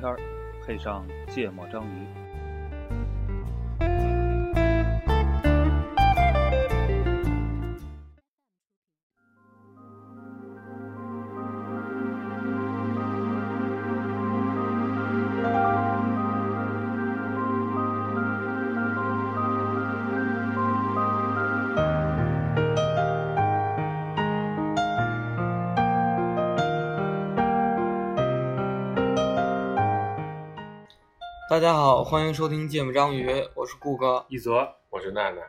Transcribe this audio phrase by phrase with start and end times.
[0.00, 0.18] 天儿，
[0.64, 2.29] 配上芥末章鱼。
[31.50, 34.24] 大家好，欢迎收听《芥末章鱼》，我是顾哥。
[34.28, 35.42] 一泽，我是娜娜，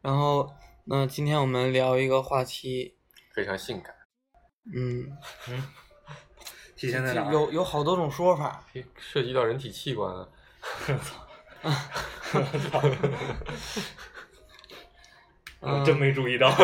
[0.00, 0.52] 然后，
[0.84, 2.96] 那今天我们聊一个话题，
[3.34, 3.92] 非常性感，
[4.72, 5.10] 嗯
[5.48, 5.64] 嗯，
[6.76, 7.32] 体现在哪？
[7.32, 8.64] 有有好多种说法。
[8.96, 10.28] 涉及到人体器官啊。
[10.86, 11.00] 嗯
[15.58, 16.54] 我真没注意到。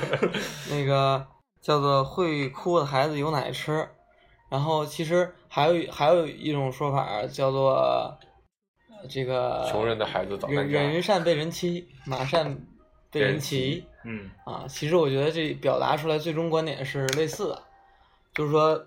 [0.70, 1.28] 那个
[1.60, 3.86] 叫做“会哭的孩子有奶吃”，
[4.50, 7.72] 然后其实还有还有一种说法叫做
[8.90, 12.58] 呃这个穷人的孩子早人当家人善被人欺，马善
[13.10, 14.66] 被人骑嗯啊。
[14.68, 17.62] 其实我觉得这表达出来最终观点是类似的，
[18.34, 18.84] 就是说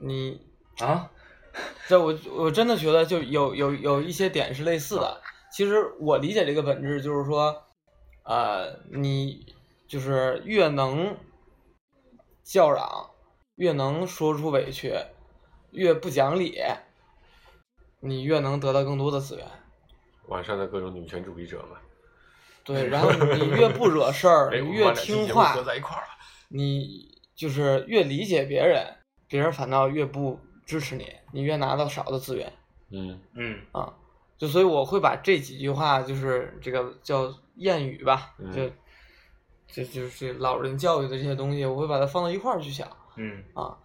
[0.00, 0.40] 你
[0.78, 1.10] 啊，
[1.88, 5.20] 这我我真的觉得就有有有一些点是类似的。
[5.50, 7.64] 其实我理解这个本质就是说，
[8.24, 9.46] 呃，你
[9.88, 11.16] 就是越能
[12.44, 13.08] 叫嚷，
[13.56, 14.94] 越能说出委屈，
[15.72, 16.58] 越不讲理，
[18.00, 19.46] 你越能得到更多的资源。
[20.28, 21.78] 网上的各种女权主义者嘛。
[22.64, 26.08] 对，然后你越不惹事儿， 越听话合，在一块儿了。
[26.48, 28.84] 你就是越理解别人，
[29.28, 32.52] 别人反倒越不支持你，你越拿到少的资源。
[32.90, 33.94] 嗯嗯啊，
[34.36, 43.76] 就所以我会把这几句话，就是这个叫谚语吧，嗯就就就是老人教育的这些东西，我会把它放到一块儿去想嗯啊，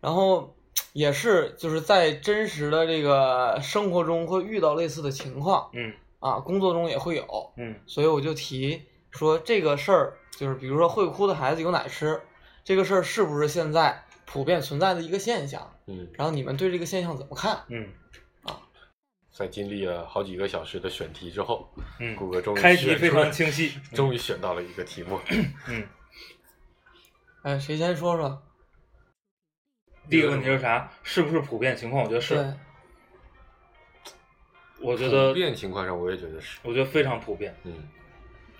[0.00, 0.56] 然后
[0.92, 12.20] 也是就是在真实的这个生活中会遇到类似的情况嗯啊，工作中也会有，嗯所以我就提说这个事儿，就是比如说会哭的孩子有奶吃，
[12.64, 15.70] 这个事儿是不是现在普遍存在的一个现象？
[15.86, 17.62] 嗯，然后你们对这个现象怎么看？
[17.68, 17.88] 嗯
[19.30, 21.68] 在经历了好几个小时的选题之后，
[22.00, 23.68] 嗯，谷歌终于开题非常清晰。
[23.94, 25.20] 终于选到了一个题目。
[25.68, 25.86] 嗯，
[27.44, 28.42] 哎，谁先说说？
[30.08, 30.90] 第一个问题是啥？
[31.02, 32.02] 是不是普遍情况？
[32.04, 32.54] 我觉得是。
[34.80, 36.58] 我觉得普，遍情况上，我也觉得是。
[36.62, 37.54] 我觉得非常普遍。
[37.64, 37.72] 嗯，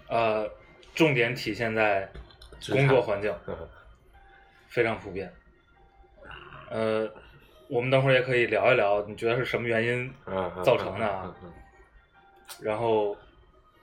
[0.09, 0.51] 呃，
[0.95, 2.11] 重点体现在
[2.71, 3.57] 工作环境，嗯
[4.69, 5.33] 非常普遍。
[6.71, 7.09] 呃，
[7.69, 10.13] 我们等会儿也可以聊一聊，你觉得是什么原因
[10.65, 11.23] 造成的啊？
[11.25, 11.53] 嗯嗯
[12.63, 13.17] 然后，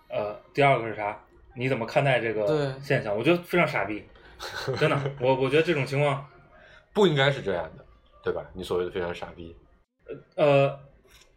[0.10, 1.18] 呃，第二个是啥？
[1.56, 3.16] 你怎么看待这个现象？
[3.16, 4.04] 我觉得非常傻逼，
[4.80, 6.28] 真的，我我觉得这种情况，
[6.94, 7.84] 不应该是这样的，
[8.24, 8.46] 对吧？
[8.54, 9.56] 你所谓的非常傻逼，
[10.36, 10.80] 呃，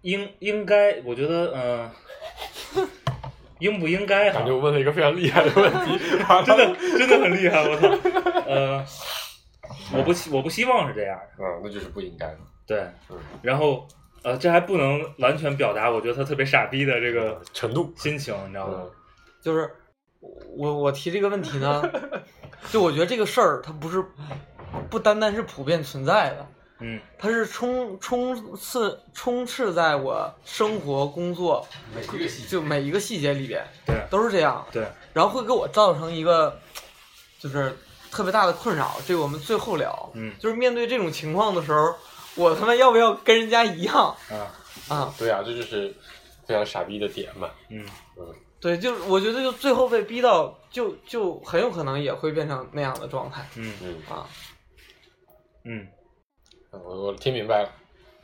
[0.03, 1.91] 应应该，我觉得，呃，
[3.59, 4.53] 应不应该哈感觉？
[4.53, 5.99] 我问了一个非常厉害的问题，
[6.45, 7.89] 真的真的很厉害，我操！
[8.47, 8.85] 呃，
[9.95, 12.39] 我不希我不希望是这样的，嗯，那就是不应该的。
[12.67, 13.17] 对嗯。
[13.43, 13.87] 然后，
[14.23, 18.91] 呃，这还不能完全表达我觉得他特别傻逼的这个程度，心情，你知道吗嗯？
[19.41, 19.71] 就是
[20.57, 21.83] 我我提这个问题呢，
[22.71, 24.05] 就我觉得这个事儿它不是
[24.91, 26.47] 不单单是普遍存在的，
[26.81, 27.01] 嗯。
[27.19, 33.97] 它是充充斥充斥在我生活工作每一个细节，就每一个细节里边，对。
[34.11, 36.61] 都是这样，对，然后会给我造成一个
[37.41, 37.77] 就是
[38.11, 40.33] 特别大的困扰，这个我们最后聊，嗯。
[40.39, 41.95] 就是面对这种情况的时候，
[42.37, 44.17] 我他妈要不要跟人家一样？
[44.31, 44.55] 啊。
[44.89, 45.15] 啊？
[45.19, 45.93] 对啊，这就是
[46.47, 47.51] 非常傻逼的点嘛。
[47.69, 47.85] 嗯。
[48.61, 53.45] 对，就是我觉得就最后被逼到，就就很有可能也会变成那样的状态。
[53.57, 53.73] 嗯。
[53.83, 54.27] 嗯，啊。
[55.69, 55.87] 嗯
[56.71, 57.73] 我我听明白了，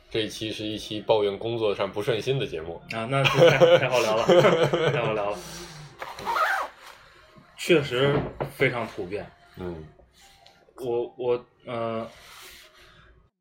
[0.09, 2.81] 这一期是一期抱怨工作上不顺心的节目。
[2.93, 4.23] 啊，那是太太好聊了，
[4.91, 5.37] 太好聊了，
[7.57, 8.17] 确实
[8.55, 9.29] 非常普遍。
[9.57, 9.83] 嗯，
[10.77, 12.09] 我我呃，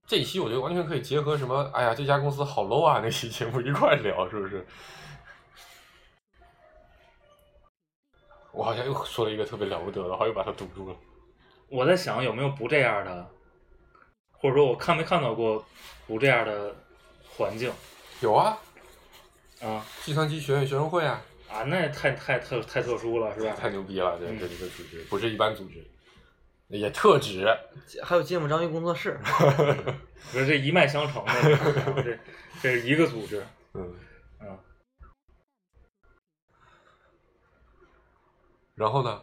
[0.06, 4.66] 这一期我觉得完全可以结合什么，哎呀，这家公司好 low 啊，那期节目一块聊，是不是？
[8.52, 10.96] 我好像又说了一个特别了不得的，好像又把它堵住了。
[11.68, 13.30] 我在想有没有不这样的，
[14.42, 15.64] 或者说我看没看到过
[16.06, 16.74] 不这样的
[17.30, 17.72] 环境
[18.20, 18.58] 有啊，
[19.62, 23.54] 啊计算机学院学生会啊，啊，那也太太特太特殊了，是吧？
[23.54, 25.86] 太牛逼了，这嗯这这个组织不是一般组织，
[26.66, 27.46] 也特指。
[28.02, 29.16] 还有芥末章鱼工作室，
[30.32, 32.18] 不是这一脉相承的， 这
[32.60, 33.94] 这是一个组织，嗯，
[34.40, 34.58] 嗯，
[38.74, 39.22] 然后呢，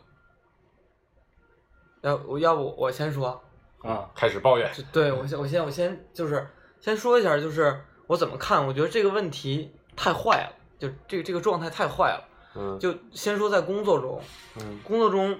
[2.01, 3.43] 要我要不我先说，
[3.81, 4.69] 啊，开始抱怨。
[4.91, 6.47] 对我先我先我先就是
[6.79, 12.25] 先说一下，就是我怎么看，我觉得这个问题太坏了，就这个这个状态太坏了。
[12.55, 14.19] 嗯就先说在工作中，
[14.59, 15.37] 嗯工作中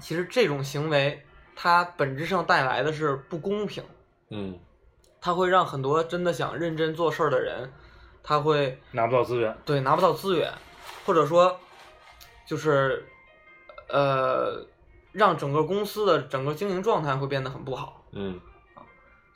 [0.00, 1.20] 其实这种行为
[1.56, 3.82] 它本质上带来的是不公平，
[4.30, 4.58] 嗯
[5.20, 7.72] 它会让很多真的想认真做事儿的人，
[8.22, 10.52] 他会拿不到资源，对拿不到资源，
[11.04, 11.58] 或者说
[12.46, 13.04] 就是
[13.88, 14.64] 呃
[15.18, 18.04] 让整个公司的整个经营状态会变得很不好。
[18.12, 18.40] 嗯。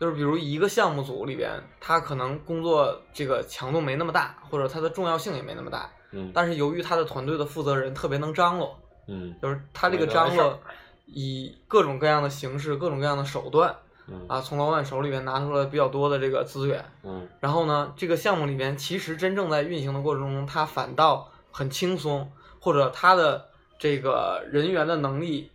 [0.01, 6.33] 就是比如一个项目组里边，他可能工作这个强度没那么大，或者他的重要性也没那么大，嗯。
[6.35, 8.77] 但是由于他的团队的负责人特别能张罗，
[9.07, 10.59] 嗯就是他这个张罗
[11.07, 13.77] 以各种各样的形式、各种各样的手段
[14.09, 17.29] 嗯啊，从老板手里边拿出了比较多的这个资源，嗯。
[17.39, 23.47] 然后呢，这个项目里边其实真正在运行的过程中，他反倒很轻松，或者他的
[23.79, 25.52] 这个人员的能力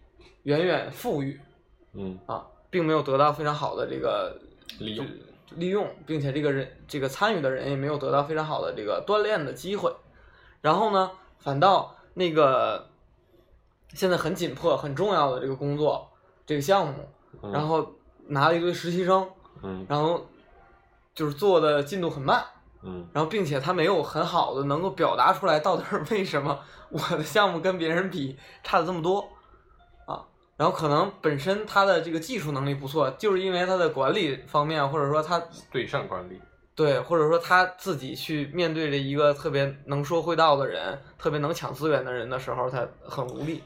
[0.48, 1.38] 远远富裕
[1.94, 4.40] 嗯啊，并没有得到非常好的这个
[4.80, 5.06] 利用
[5.56, 9.94] 利用，并且这个人这个参与的人也没有得到非常好的这个锻炼的机会。
[10.62, 12.88] 然后呢，反倒那个
[13.90, 16.10] 现在很紧迫、很重要的这个工作
[16.46, 17.10] 这个项目，
[17.42, 17.86] 嗯然后
[18.28, 19.30] 拿了一堆实习生，
[19.64, 20.26] 嗯然后
[21.14, 22.42] 就是做的进度很慢，
[22.84, 26.58] 嗯然后并且他没有很好的能够表达出来到底是为什么
[26.90, 29.28] 我的项目跟别人比差的这么多啊。
[30.58, 36.42] 然后可能本身他的这个技术能力不错，就是因为他的管理方面，或者说他对上管理
[36.76, 43.64] 对，或者说他自己去面对着一个特别能说会道的人，特别能抢资源的人的时候，他很无力。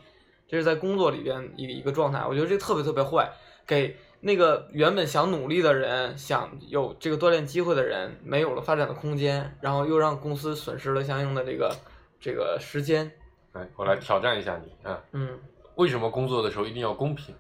[0.48, 3.32] 这是在工作里边一个一个状态，我觉得这特别特别坏，
[3.66, 11.74] 给那个原本想努力的人、想有这个锻炼机会的人，没有了发展的空间，然后又让公司损失了相应的这个
[12.20, 13.10] 这个时间。
[13.54, 15.02] 来，我来挑战一下你啊！
[15.12, 15.40] 嗯，
[15.82, 17.36] 为什么工作的时候一定要公平？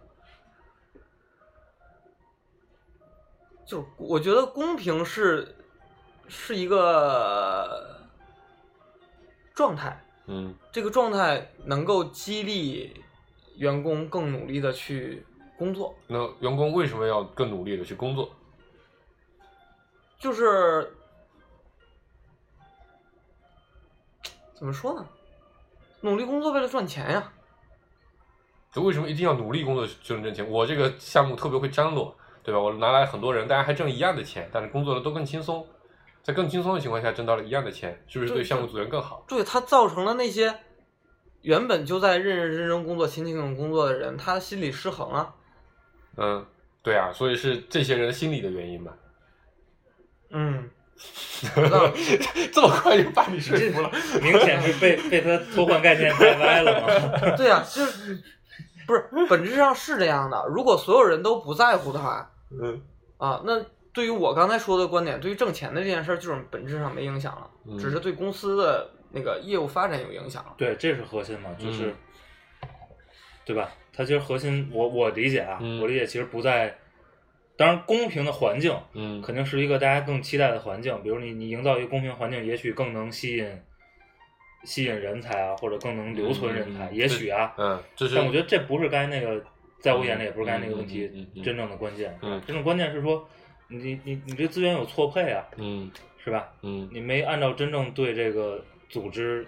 [3.64, 5.56] 就我觉得公平是
[6.28, 8.02] 是一个
[9.54, 13.00] 状态，嗯这个状态能够激励
[13.58, 15.24] 员工更努力的去
[15.56, 18.28] 工作，那员工为什么要更努力的去工作？
[20.18, 20.92] 就是
[24.56, 25.08] 怎么说呢？
[26.02, 27.32] 努力工作为了赚钱呀。
[28.74, 30.50] 就为什么一定要努力工作就能挣钱？
[30.50, 32.60] 我这个项目特别会张罗，对吧？
[32.60, 35.68] 我拿来很多人，大家还挣一样的钱，但是工作的都更轻松，
[36.24, 39.26] 在更轻松的情况下挣到了一样的钱，是不是对对项目组员更好？
[39.28, 40.54] 对，他造成了那些
[41.42, 45.34] 原本就在认认真真工作、勤勤恳恳工作的人，他心理失衡啊。
[46.18, 46.46] 嗯，
[46.82, 48.94] 对啊，所以是这些人心理的原因吧？
[50.30, 50.70] 嗯，
[51.58, 52.18] 有道理
[52.54, 53.92] 这么快就把你说服了？
[54.22, 57.36] 明显是被被他偷换概念带歪了嘛。
[57.36, 58.22] 对呀、就是
[58.88, 60.46] 不是本质上是这样的。
[60.50, 62.82] 如果所有人都不在乎的话，嗯
[63.18, 63.64] 啊，那
[63.94, 70.54] 对于我刚才说的观点，对于挣钱的这件事儿，就是本质上没影响了，嗯只是对公司的那个业务发展有影响了。
[70.58, 71.94] 对，这是核心嘛，嗯就是，
[73.46, 73.70] 对吧？
[73.94, 76.74] 它其实核心，我我理解啊，嗯我理解其实不在，
[77.58, 83.62] 当然公平的环境嗯肯定是一个大家更期待的环境，比如你你营造一个公平环境，也许更能吸引
[84.64, 87.82] 吸引人才啊，或者更能留存人才，嗯也许啊，嗯，
[88.16, 89.44] 但我觉得这不是该那个，
[89.80, 93.28] 在我眼里也不是该那个问题真正的关键，嗯真正关键是说
[93.68, 95.90] 你你你这资源有错配啊，嗯
[96.24, 96.52] 是吧？
[96.62, 99.48] 嗯你没按照真正对这个组织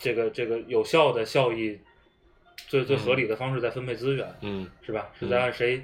[0.00, 1.78] 这个这个有效的效益
[2.68, 5.08] 最最合理的方式在分配资源，嗯是吧？
[5.18, 5.82] 是在按谁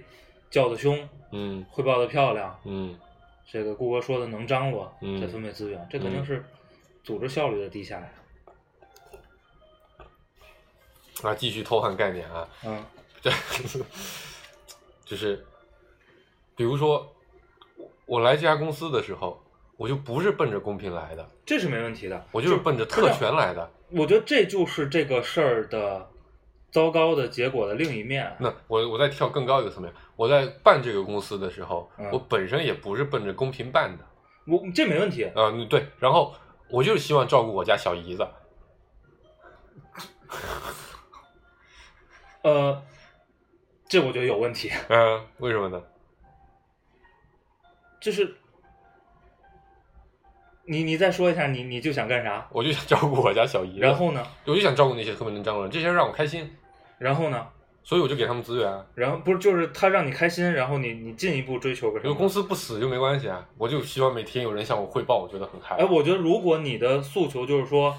[0.50, 2.98] 叫的凶，嗯汇报的漂亮，嗯
[3.48, 6.44] 这个顾哥说的能张罗，嗯再分配资源，这肯定是
[7.02, 8.08] 组织效率的低下呀。
[11.22, 12.84] 啊，继续偷换概念啊，嗯
[13.22, 13.30] 这
[15.04, 15.44] 就是，
[16.56, 17.14] 比如说
[17.76, 19.40] 我我来这家公司的时候，
[19.76, 23.70] 我就不是奔着公平来的，这是没问题的，我就是奔着特权来的。
[23.90, 26.10] 我觉得这就是这个事儿的
[26.72, 28.34] 糟糕的结果的另一面。
[28.40, 34.04] 那我我再跳更高一个层面，我在办这个公司的时候，嗯我本身也不是奔着公平办的，
[34.46, 36.34] 我这没问题，啊、嗯，对，然后
[36.72, 38.26] 我就是希望照顾我家小姨子，
[42.42, 42.82] 呃，
[43.86, 45.82] 这我觉得有问题， 嗯、为什么呢？
[48.00, 48.36] 就是
[50.64, 52.48] 你你再说一下，你你就想干啥？
[52.50, 54.26] 我就想照顾我家小姨子，然后呢？
[54.46, 56.56] 我就想照顾那些特别能张罗的人，这些人让我开心，
[56.98, 57.48] 然后呢？
[57.84, 58.84] 所以我就给他们资源啊。
[58.94, 62.10] 然后不是就是他让你开心，然后你你进一步追求个什么？
[62.10, 65.76] 因为公司不死就没关系啊，我就希望每天有人向我汇报，我觉得很嗨。
[65.76, 67.96] 哎，我觉得如果你的诉求就是说，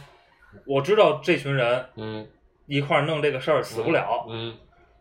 [0.66, 2.28] 我知道这群人嗯，
[2.68, 4.56] 一块儿弄这个事儿死不了，嗯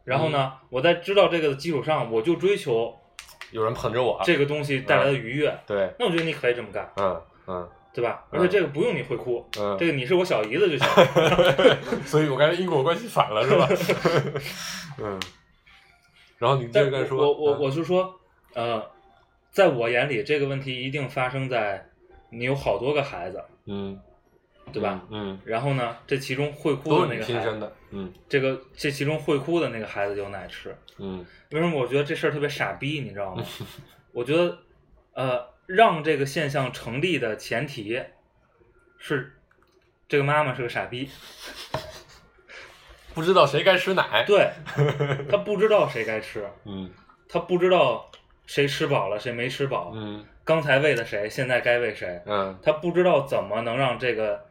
[0.04, 2.92] 然后呢，我在知道这个的基础上，我就追求
[3.52, 8.25] 有人捧着我，这个东西带来的愉悦，对，那我觉得你可以这么干，嗯嗯对吧？
[8.32, 10.87] 嗯而且这个不用你会哭，嗯，这个你是我小姨子就行。
[12.06, 13.68] 所以我刚才因果关系反了是吧？
[14.99, 15.20] 嗯，
[16.38, 18.18] 然后你接但着该说，我我嗯我是说，
[18.54, 18.82] 呃，
[19.50, 21.88] 在我眼里，这个问题一定发生在
[22.30, 23.99] 你有好多个孩子，嗯，
[24.72, 25.02] 对吧？
[25.11, 30.75] 嗯，然后呢，这其中会哭的那个孩子，亲生的，嗯这个这其中会哭的那个孩子有奶吃。
[30.99, 33.00] 嗯为什么我觉得这事儿特别傻逼？
[33.00, 33.44] 你知道吗？
[34.12, 34.58] 我觉得，
[35.14, 38.02] 呃，让这个现象成立的前提
[38.99, 39.41] 是
[40.07, 41.09] 这个妈妈是个傻逼，
[43.14, 44.50] 不知道谁该吃奶，对，
[45.31, 46.91] 他不知道谁该吃，嗯
[47.26, 48.11] 她不知道
[48.45, 54.45] 谁吃饱了，谁没吃饱，嗯刚才喂的谁，现在该喂谁，嗯她不知道怎么能让这个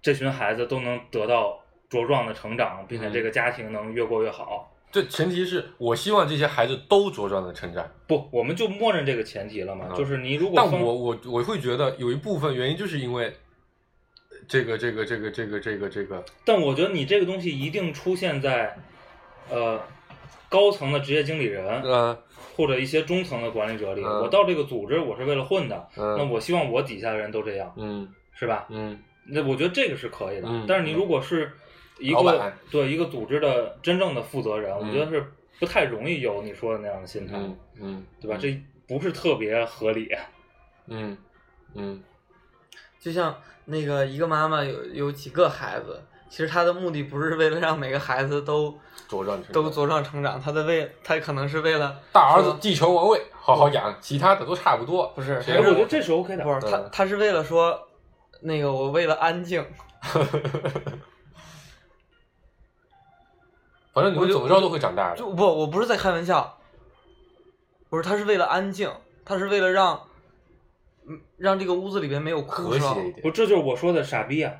[0.00, 4.72] 这群孩子都能得到茁壮的成长，并且嗯这个家庭能越过越好。
[4.94, 13.34] 这前提是我希望这些孩子都茁壮的成长，不，我们就默认这个前提了嘛，嗯就是你如果但我我我会觉得有一部分原因就是因为
[14.46, 18.76] 这个这个这个这个这个这个，但我觉得你这个东西一定出现在，
[19.50, 19.80] 呃，
[20.48, 22.16] 高层的职业经理人嗯
[22.56, 24.04] 或者一些中层的管理者里。
[24.04, 28.66] 嗯我到这个组织，我是为了混的，那嗯我希望我底下的人都这样，嗯是吧？
[28.68, 28.96] 嗯
[29.26, 30.46] 那我觉得这个是可以的。
[30.48, 31.50] 嗯但是你如果是
[31.98, 38.36] 一个对一个组织的真正的负责人，我嗯觉得是不太容易有你说的那样的心态，嗯嗯，对吧？
[38.40, 40.08] 这不是特别合理。
[40.86, 41.16] 嗯
[41.74, 42.02] 嗯
[43.00, 43.34] 就像
[43.64, 48.70] 那个一个妈妈有有几个孩子，其实她的目的不是为了让每个孩子都
[49.08, 55.06] 茁壮成长都茁壮成长，她的为她可能是为了大儿子继承王位，好好养，其他的都差不多。
[55.14, 56.44] 不是其实我觉得这是 OK 的。
[56.44, 57.78] 不是她嗯她是为了说
[58.40, 59.64] 那个我为了安静，
[63.94, 65.16] 反正你们怎么着都会长大的。
[65.16, 66.58] 就不我不是在开玩笑，
[67.88, 68.92] 不是他是为了安静，
[69.24, 70.08] 他是为了让
[71.06, 74.52] 嗯让这个屋子里边没有哭声，和谐一点不，，这就是我说的傻逼啊！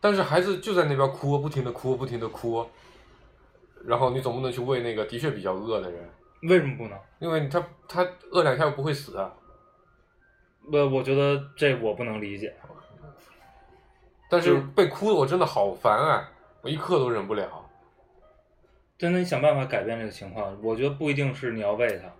[0.00, 2.66] 但是孩子就在那边哭，不停的哭，不停的哭，
[3.84, 6.08] 然后你总不能去喂那个的确比较饿的人，
[6.42, 6.98] 为什么不能？
[7.18, 9.32] 因为他他饿两下又不会死啊。
[10.72, 12.54] 呃，我觉得这我不能理解。
[14.28, 16.30] 但是被哭的我真的好烦啊，
[16.62, 17.66] 我一刻都忍不了。
[18.98, 20.56] 真的，你想办法改变这个情况。
[20.62, 22.12] 我觉得不一定是你要喂他，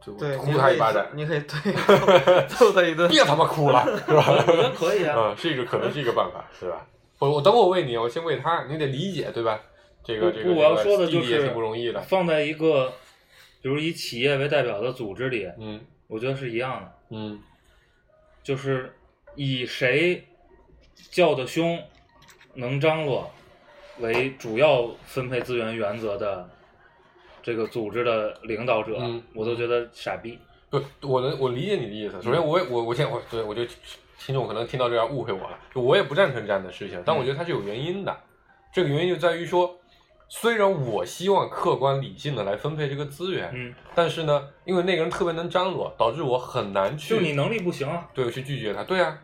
[0.00, 1.72] 就对，呼他一巴掌，你可以对
[2.48, 4.24] 揍他一顿，别他妈哭了， 是吧？
[4.28, 5.14] 我觉得可以啊。
[5.16, 6.86] 嗯，是一个可能是一个办法，是吧？
[7.18, 9.60] 我我等我喂你，我先喂他，你得理解，对吧？
[10.02, 12.00] 这个这个，我要说的就弟弟也是挺不容易的。
[12.00, 12.90] 放在一个，
[13.60, 17.38] 比如以企业为代表的组织里，嗯我觉得是一样的，嗯
[18.42, 18.90] 就是
[19.34, 20.24] 以谁
[21.10, 21.78] 叫的凶、
[22.54, 23.30] 能张罗
[24.00, 26.48] 为主要分配资源原则的
[27.42, 30.38] 这个组织的领导者，嗯我都觉得傻逼。
[30.68, 32.20] 不，我能我理解你的意思。
[32.22, 33.70] 首先我，也我我现在我对我觉得
[34.18, 38.16] 听众可能听到这样误会我了，就我也不赞成这样的事情，但我觉得它是有原因的。
[38.72, 39.80] 这个原因就在于说，
[40.28, 48.08] 虽然我希望客观理性的来分配这个资源，嗯，但是呢，因为那个人特别能张罗，导致我很难去就你能力不行啊。
[48.14, 48.84] 对去拒绝他。
[48.84, 49.18] 对啊，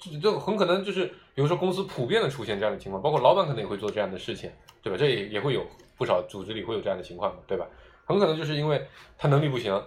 [0.00, 1.04] 这这很可能就是，
[1.34, 4.50] 比如说公司普遍的出现这样的情况，包括老板可能也会做这样的事情，
[4.82, 4.96] 对吧？
[4.98, 5.66] 这也也会有
[5.98, 7.66] 不少组织里会有这样的情况嘛，对吧？
[8.06, 8.84] 很可能就是因为
[9.18, 9.80] 他能力不行，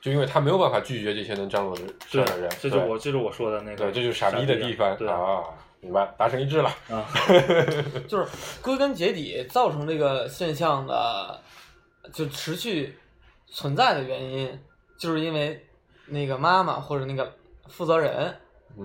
[0.00, 5.42] 就因为他没有办法拒绝这些能张罗的事的人，，这就对我这就是我说的那个，对，这就是傻逼的地方对啊，
[5.80, 6.68] 明白，达成一致了。
[6.90, 7.06] 啊，
[8.08, 8.26] 就是
[8.60, 11.40] 归根结底造成这个现象的
[12.12, 12.98] 就持续
[13.46, 14.60] 存在的原因，
[14.98, 15.64] 就是因为
[16.06, 17.32] 那个妈妈或者那个
[17.68, 18.36] 负责人，嗯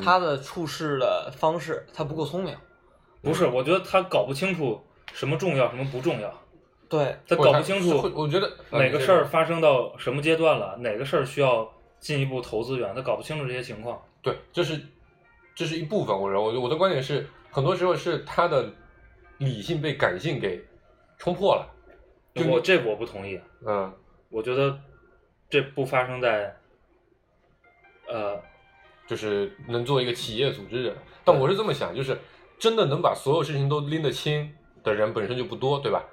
[0.03, 2.55] 他的处事的方式他不够聪明，
[3.21, 4.81] 不是，我觉得他搞不清楚
[5.13, 6.33] 什么重要，什么不重要，
[6.89, 14.01] 对他搞不清楚我觉得呃哪个事儿发生到什么阶段了，哪个事儿需要进一步投资源，他搞不清楚这些情况。
[14.21, 14.81] 对，这是
[15.53, 16.15] 这是一部分。
[16.19, 18.71] 我认为我我的观点是，很多时候是他的
[19.37, 20.63] 理性被感性给
[21.17, 21.71] 冲破了。
[22.33, 23.93] 就我这我不同意，嗯
[24.29, 24.77] 我觉得
[25.49, 26.53] 这不发生在，
[28.09, 28.37] 呃，
[29.07, 30.95] 就是能做一个企业组织人。
[31.23, 32.19] 但我是这么想，就是
[32.57, 36.03] 真的能把所有事情都拎得清的人本身就不多，对吧？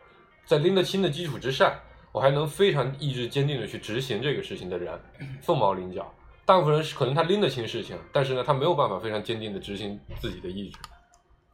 [0.44, 1.72] 在拎得清的基础之上，
[2.10, 4.98] 我还能非常意志坚定的去执行这个事情的人，
[5.40, 6.12] 凤毛麟角。
[6.44, 10.78] 大部分人是可能他拎得清事情，但是呢，他没有办法非常坚定的执行自己的意志，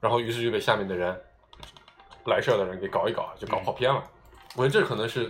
[0.00, 1.14] 然后于是就被下面的人
[2.24, 4.02] 来事儿的人给搞一搞，就搞跑偏了。
[4.56, 5.28] 我觉得这可能是，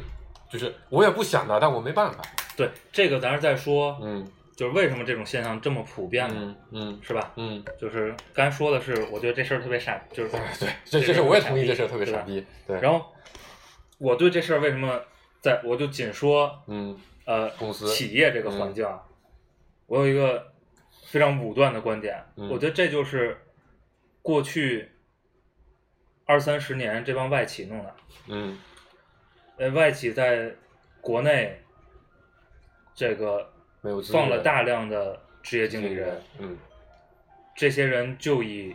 [0.48, 2.22] 就是我也不想的，但我没办法。
[2.56, 4.24] 对这个咱是在说，嗯
[4.58, 7.32] 就是为什么这种现象这么普遍呢，嗯嗯是吧？
[7.36, 12.44] 嗯，就是刚才说的是，我觉得这事儿特别傻，就是对对，这这事我也同意，这事儿特别傻逼。
[12.66, 13.06] 对，然后
[13.98, 15.00] 我对这事儿为什么
[15.40, 19.00] 在我就仅说嗯呃公司企业这个环境啊，
[19.86, 20.52] 我有一个
[21.06, 23.40] 非常武断的观点，嗯我觉得这就是
[24.22, 24.90] 过去
[26.26, 27.94] 二三十年这帮外企弄的。
[28.26, 28.58] 嗯
[29.56, 30.52] 呃，外企在
[31.00, 31.60] 国内
[32.92, 36.56] 这个没有放了大量的职业经理人，，嗯，
[37.54, 38.74] 这些人就以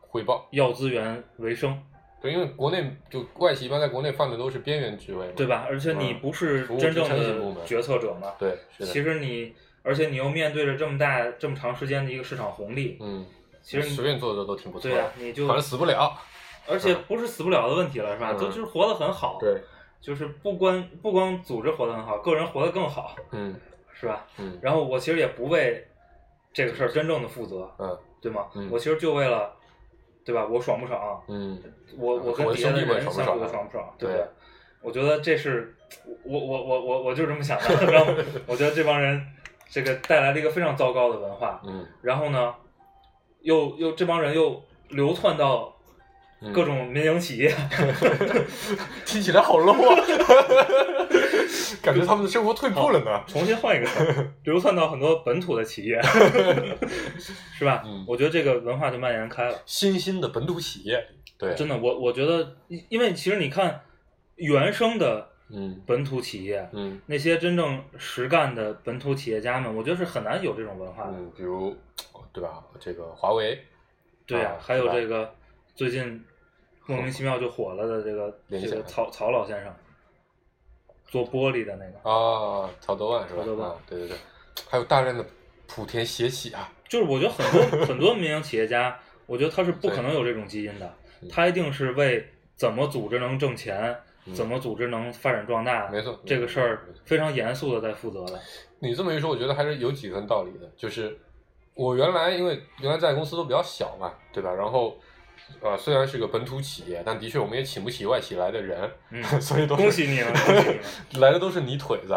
[0.00, 0.46] 回报。
[0.50, 1.80] 要资源为生，
[2.20, 5.66] 对，因为国内就外企一般在国内放的都是边缘职位嘛，对吧？
[5.68, 13.24] 而且你嗯不是真正的决策者嘛，对，是的，其实你，而且你又面对着这么大、这么长时间的一个市场红利，嗯，
[13.62, 16.18] 其实你随便做的都挺不错的，对呀、你就反正死不了。
[16.68, 18.32] 而且不是死不了的问题了，是吧？
[18.32, 18.38] 嗯。
[18.38, 19.60] 就就是活得很好，，对，
[20.00, 23.58] 就是不光不光组织活得很好，个人活得更好，嗯
[24.00, 24.26] 是吧？
[24.38, 25.86] 嗯然后我其实也不为
[26.52, 28.46] 这个事儿真正的负责，嗯对吗？
[28.54, 29.52] 嗯我其实就为了，
[30.24, 30.46] 对吧？
[30.50, 31.22] 我爽不爽？
[31.28, 31.60] 嗯
[31.98, 33.94] 我我跟我底下的人相处的爽不爽？
[33.98, 34.26] 对不对对？
[34.82, 35.74] 我觉得这是
[36.24, 37.66] 我我我我我就这么想的。
[37.92, 38.12] 然后
[38.46, 39.22] 我觉得这帮人
[39.68, 42.54] 这个带来了一个非常糟糕的文化，嗯然后呢，
[43.42, 45.79] 又又这帮人又流窜到嗯
[46.54, 47.54] 各种民营企业，
[49.04, 50.04] 听起来好 low 啊，
[51.82, 53.22] 感觉他们的生活退步了呢。
[53.26, 56.00] 重新换一个词儿， 流窜到很多本土的企业，
[57.52, 57.82] 是吧？
[57.84, 59.62] 嗯我觉得这个文化就蔓延开了。
[59.66, 61.06] 新兴的本土企业，
[61.36, 62.56] 对，真的，我我觉得，
[62.88, 63.82] 因为其实你看
[64.36, 71.12] 原生的嗯本土企业，嗯那些真正实干的本土企业家们，我觉得是很难有这种文化的。
[71.18, 71.76] 嗯，比如
[72.32, 72.62] 对吧？
[72.80, 73.58] 这个华为，
[74.26, 75.34] 对呀、啊还有这个
[75.74, 76.24] 最近
[76.90, 79.72] 莫名其妙就火了的这个这个曹曹老先生，
[81.06, 83.40] 做玻璃的那个，啊，曹德旺是吧？
[83.42, 84.16] 曹德旺啊，对对对，
[84.68, 85.24] 还有大量的
[85.68, 92.26] 莆田鞋企啊，就是我觉得很多很多民营企业家，我觉得他是不可能有这种基因的，嗯他一定是为
[92.56, 98.40] 怎么组织能挣钱，嗯怎么组织能发展壮大，没错这个事儿非常严肃的在负责的。
[98.80, 100.70] 你这么一说，我觉得还是有几分道理的。
[100.76, 101.16] 就是
[101.74, 104.52] 我原来因为原来在公司都比较小嘛，对吧？
[104.52, 104.98] 然后
[105.60, 111.20] 呃，虽然是个本土企业，但的确我们也请不起外企来的人， 嗯所以都恭喜你了，恭喜你了！
[111.20, 112.16] 来的都是泥腿子。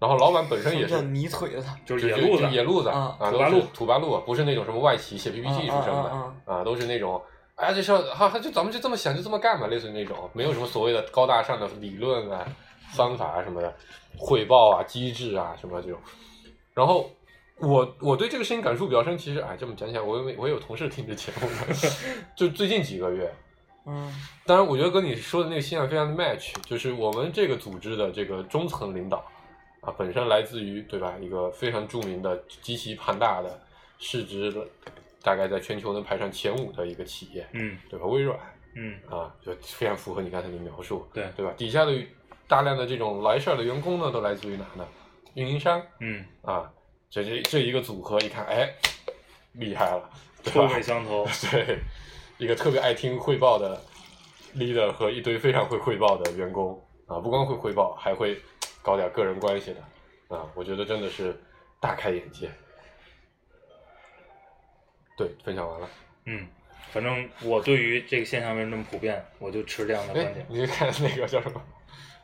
[0.00, 7.20] 然后老板本身也是泥腿子，就是野路子，野路子啊啊，土八路土八路，不是那种什么外企写 PPT 什么的啊啊啊，都是那种。
[7.56, 12.46] 哎，这事儿哈，哈就咱们就这么想，就这么干吧，类似于那种，没有什么所谓的高大上的理论啊、
[12.92, 13.74] 方法啊什么的，
[14.16, 15.98] 汇报啊、机制啊什么这种。
[16.74, 17.10] 然后
[17.60, 21.74] 我我对这个事情感触比较深，其实哎，这么讲起来，我有我有同事听这节目的，
[22.36, 23.32] 就最近几个月，
[23.86, 24.12] 嗯
[24.46, 29.18] 当然，我觉得跟你说的那个现象非常的 match，就是我们这个组织的这个中层领导
[29.80, 33.60] 啊，本身来自于对吧一个非常著名的、极其庞大的
[33.98, 34.64] 市值的，
[35.22, 38.06] 大概在全球能排上前五的一个企业，嗯对吧？
[38.06, 38.38] 微软
[38.74, 41.52] 嗯啊，就非常符合你刚才的描述，对对吧？
[41.56, 41.92] 底下的
[42.46, 44.86] 大量的这种来事儿的员工呢，都来自于哪呢？
[45.34, 46.70] 运营商嗯，啊，
[47.10, 48.72] 这这这一个组合，一看，哎，
[49.52, 50.10] 厉害了，
[50.42, 50.74] 对臭吧？
[50.74, 51.26] 味相投。
[51.50, 51.78] 对，
[52.36, 53.82] 一个特别爱听汇报的
[54.54, 58.40] leader 和一堆非常会汇报的员工啊，不光会汇报，还会
[58.82, 61.34] 搞点个人关系的啊，我觉得真的是
[61.80, 62.50] 大开眼界。
[65.16, 65.88] 对，分享完了。
[66.26, 66.46] 嗯，
[66.92, 70.46] 反正我对于这个现象为什么那么普遍，我就持这样的观哎点，。
[70.48, 71.60] 你看那个叫什么？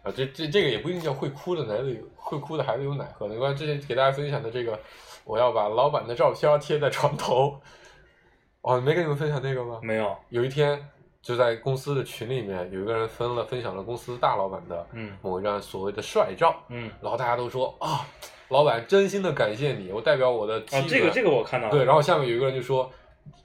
[0.05, 3.27] 啊，这这这个也不一定叫会哭的孩子有会哭的孩子有奶喝。
[3.27, 4.79] 你关之前给大家分享的这个，
[5.25, 7.61] 我要把老板的照片贴在床头。
[8.61, 9.81] 哦，没跟你们分享那个吗？
[9.83, 10.79] 没有，有一天
[11.21, 18.07] 就在公司的群里面，有一个人分了分享了公司大老板的嗯某一张所谓的帅照，嗯，然后大家都说啊，
[18.51, 21.73] 老板真心的感谢你，我代表我的啊，这个这个我看到了。
[21.73, 22.91] 对，然后下面有一个人就说。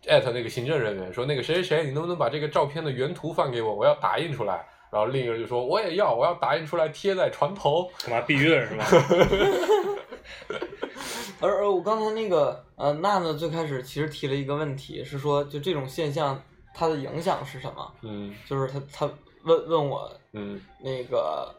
[0.10, 3.74] 艾特那个行政人员说那个谁谁谁，你能不能把这个照片的原图放给我？
[3.74, 4.66] 我要打印出来。
[4.92, 7.90] 然后另一个人就说我也要，我要打印出来贴在船头。
[8.04, 8.86] 干嘛避孕是吧？
[11.42, 16.42] 而而我刚才那个呃，娜娜最开始其实提了一个问题，是说就这种现象
[16.74, 17.94] 它的影响是什么？
[18.02, 19.10] 嗯就是他他
[19.44, 21.54] 问问我嗯，那个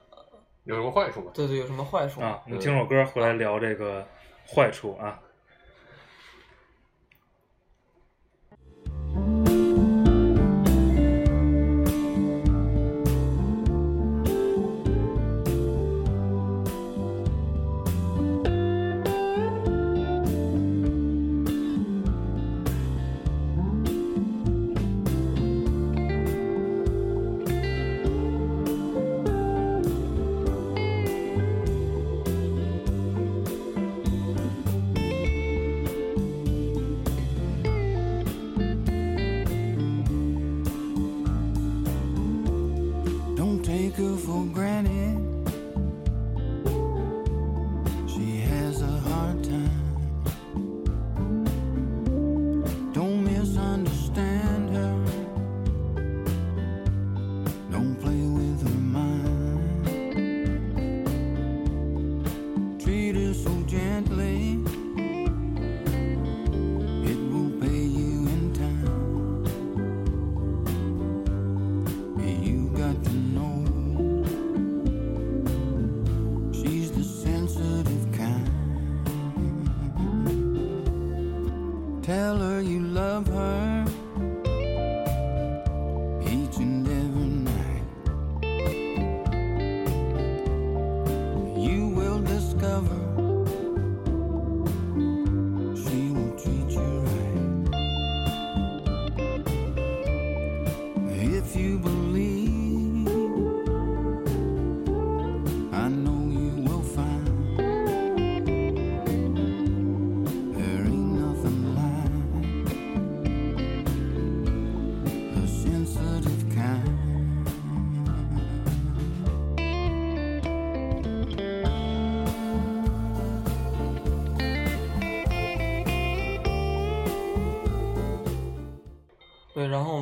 [0.64, 1.31] 有什么坏处吗？
[1.33, 2.29] 对对有什么坏处吗？
[2.29, 4.05] 啊，我们听首歌回来聊这个
[4.47, 5.19] 坏处啊。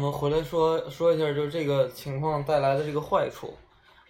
[0.09, 3.55] 们回来说说一下，就是这个情况带来的这个坏处。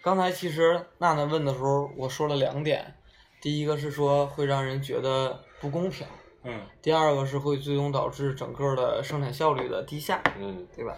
[0.01, 2.95] 刚才其实娜娜问的时候，我说了两点，
[3.41, 6.07] 第一个是说会让人觉得不公平，
[6.45, 10.97] 嗯第二个是会最终导致整个的生产效率的低下，嗯对吧？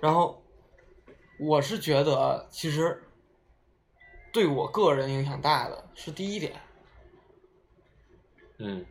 [0.00, 0.42] 然后
[1.40, 3.02] 我是觉得，其实
[4.32, 6.52] 对我个人影响大的是第一点，
[8.58, 8.84] 嗯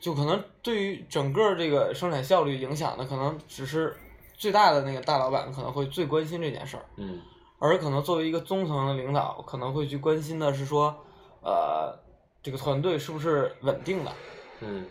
[0.00, 3.96] 就可能对于整个这个生产效率影响的，可能只是
[4.38, 7.20] 最大的那个大老板可能会最关心这件事儿，嗯
[7.58, 10.96] 而可能作为一个中层的领导，可能会去关心的是说，
[11.42, 11.98] 呃，
[12.40, 14.12] 这个团队是不是稳定的。
[14.60, 14.86] 嗯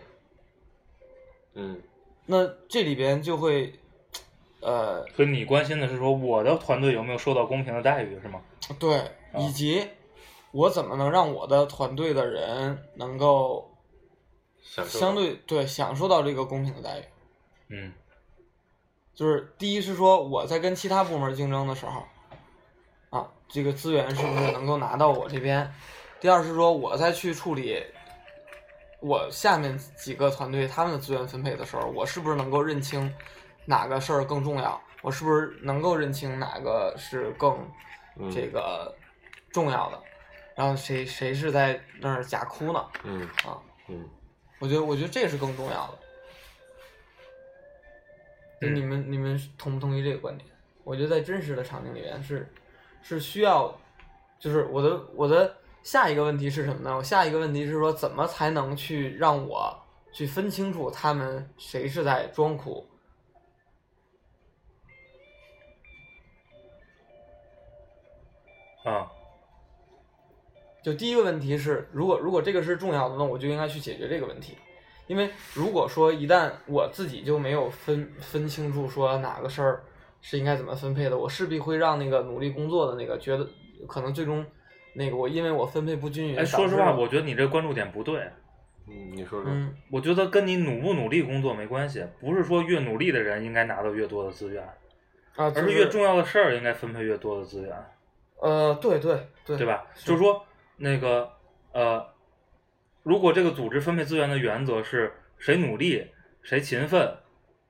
[1.54, 1.82] 嗯
[2.26, 3.74] 那这里边就会，
[4.60, 8.42] 呃，所以你关心的是说我的团队有没有受到公平的待遇是吗？
[8.78, 9.88] 对，啊以及
[10.52, 13.72] 我怎么能让我的团队的人能够
[14.62, 17.04] 相对对享受到这个公平的待遇。
[17.70, 17.94] 嗯
[19.18, 22.04] 就是第一是说我在跟其他部门竞争的时候，
[23.10, 25.74] 啊，这个资源是不是能够拿到我这边？
[26.20, 27.84] 第二是说我在去处理
[29.00, 33.12] 我下面几个团队他们的资源分配的时候，我是不是能够认清
[33.66, 34.80] 哪个事儿更重要？
[35.02, 37.58] 我是不是能够认清哪个是更
[38.18, 38.96] 嗯这个
[39.50, 40.00] 重要的？
[40.54, 42.86] 然后谁谁是在那儿假哭呢？
[43.04, 44.08] 嗯啊，嗯
[44.60, 45.98] 我觉得我觉得这是更重要的。
[48.60, 50.50] 你们你们同不同意这个观点？
[50.84, 52.52] 我觉得在真实的场景里面是
[53.02, 53.78] 是需要，
[54.40, 56.96] 就是我的我的下一个问题是什么呢？
[56.96, 59.78] 我下一个问题是说怎么才能去让我
[60.12, 62.88] 去分清楚他们谁是在装哭？
[68.86, 69.12] 啊
[70.82, 74.58] 就第一个问题是，如果如果这个是重要的，那我就应该去解决这个问题。
[75.08, 79.84] 因为如果说一旦我自己就没有分分清楚说哪个事儿
[80.22, 83.48] 是应该怎么分配的，我势必会让那个努力工作的那个觉得
[83.88, 84.46] 可能最终
[84.94, 88.30] 那个我因为我分配不均匀，哎，说实话，我觉得你这关注点不对。
[88.90, 94.64] 嗯，你说说，嗯我觉得跟你努不努力工作没关系，不是说越努力的人应该拿到越多的资源，
[95.36, 97.76] 啊，就而是越重要的事儿应该分配越多的资源，
[98.42, 99.86] 呃，对对对，对吧？
[99.94, 100.42] 是就是说，
[100.78, 101.30] 那个
[101.74, 102.02] 呃，
[103.08, 106.06] 如果这个组织分配资源的原则是谁努力
[106.42, 107.10] 谁勤奋，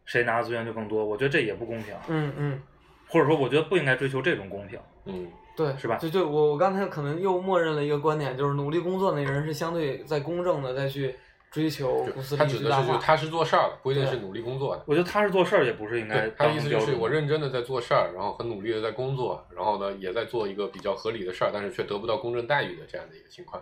[0.03, 2.61] 谁拿的资源就更多，我觉得这也不公平，嗯嗯，
[3.07, 4.79] 或者说我觉得不应该追求这种公平。
[5.05, 11.15] 嗯对，是吧就就我我刚才可能又默认了一个观点，就是努力工作那人是相对在公正的再去
[11.51, 12.97] 追求公司他指的是就。
[12.97, 14.83] 他是做事儿的，不一定是努力工作的。
[14.87, 23.61] 我觉得他是做事儿也不是应该，他的意思就是我认真的在做事儿，然后很努力的在工作，然后呢也在做一个比较合理的事儿，但是却得不到公正待遇的这样的一个情况。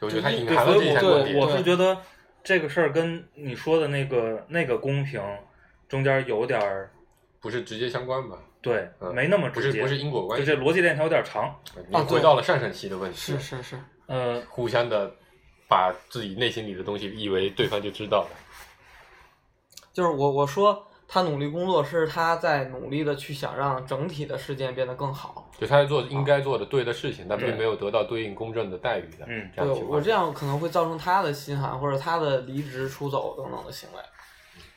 [0.00, 1.36] 就我觉得他隐对，含了这一层观点。
[1.38, 2.00] 我我是觉得
[2.42, 5.22] 这个事儿跟你说的那个那个公平
[5.88, 6.90] 中间有点儿
[7.40, 8.38] 不是直接相关吧？
[8.62, 11.54] 对，嗯没那么直接，不是不是因果关系，就这逻辑链条有点长。
[11.88, 15.10] 你啊回到了上升期的问题，是是是，呃，互相的
[15.68, 18.30] 把自己内心里的东西以为对方就知道了。
[19.92, 25.50] 就是我我说他努力工作是他在努力的去想让整体的事件变得更好。
[25.58, 29.66] 就他在做应该做的对的事情，但并没有得到对应公正的待遇的，嗯对。
[29.66, 33.98] 我这样可能会造成他的心寒或者他的离职出走等等的行为。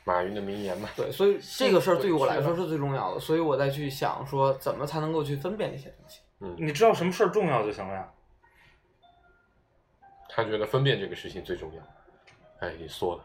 [0.02, 6.18] 马云的名言嘛，对，所以这个事儿对于我来说是最重要的，所以我再去想说怎么才能够去分辨这些东西。
[6.40, 8.08] 嗯你知道什么事儿重要就行了呀。
[10.28, 11.80] 他觉得分辨这个事情最重要。
[12.58, 13.24] 哎，你说了。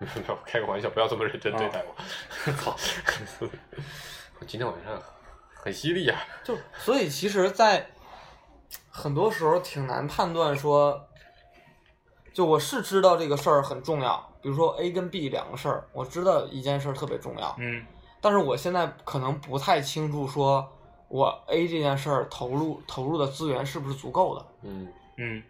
[0.00, 1.94] 我 开个玩笑，不要这么认真对待我。
[2.52, 2.76] 好，
[4.38, 5.00] 我 今天晚上
[5.54, 6.18] 很犀利啊。
[6.42, 7.90] 就所以其实，在
[8.88, 11.06] 很多时候挺难判断说，
[12.32, 17.84] 就我是知道这个事儿很重要，比如说 A 跟 B 两个事儿，我知道一件事儿特别重要，嗯
[18.22, 20.66] 但是我现在可能不太清楚说
[21.08, 24.46] 我 A 这件事儿投入投入的资源是不是足够的。
[24.62, 25.42] 嗯嗯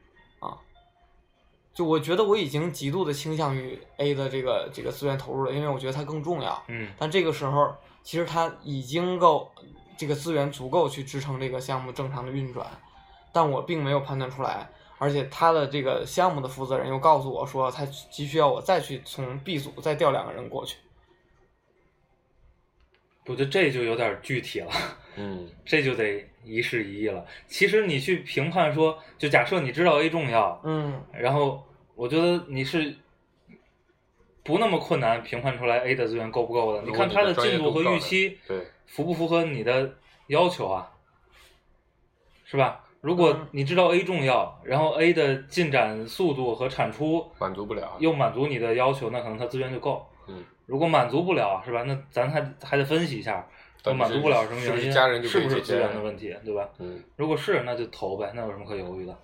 [1.73, 6.63] 就我觉得我已经极度的倾向于 A 的这个这个资源投入了，因为我觉得它更重要。
[6.69, 9.51] 嗯但这个时候，其实它已经够
[9.97, 12.67] 这个资源足够去支撑这个项目正常的运转，
[13.33, 20.77] 但我并没有判断出来，而且他的这个项目的负责人又告诉我说，他急需要我再去从 B 组再调两个人过去。
[23.27, 24.73] 我觉得这就有点具体了。
[25.17, 27.25] 嗯这就得一事一议了。
[27.47, 32.95] 其实你去评判说，就假设你知道 A 重要，嗯然后我觉得你是
[34.43, 36.83] 不那么困难评判出来 A 的资源够不够的。
[36.83, 39.97] 你看它的进度和预期对，符不符合你的
[40.29, 40.91] 要求啊，
[42.45, 42.85] 是吧？
[43.01, 47.97] 如果嗯你知道 A 重要，然后 A 的进展速度和产出满足不了。
[47.99, 50.07] 又满足你的要求，那可能它资源就够。
[50.29, 51.83] 嗯，如果满足不了，是吧？
[51.85, 53.49] 那咱还还得分析一下，
[53.85, 56.69] 满足不了什么原因，是家人就是不是资源的问题，对吧？
[56.79, 59.17] 嗯如果是，那就投呗，那有什么可犹豫的？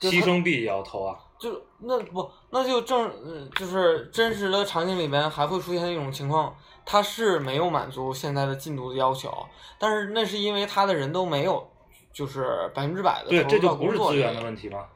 [0.00, 1.18] 牺牲币也要投啊。
[1.38, 9.30] 就那不那就正呃就是真实的场景里边还会出现一种情况，他是没有满足现在的进度的要求，
[9.78, 11.70] 但是那是因为他的人都没有
[12.12, 14.86] 就是百分之百的对，投入到这就不工作里是资源的问题吗？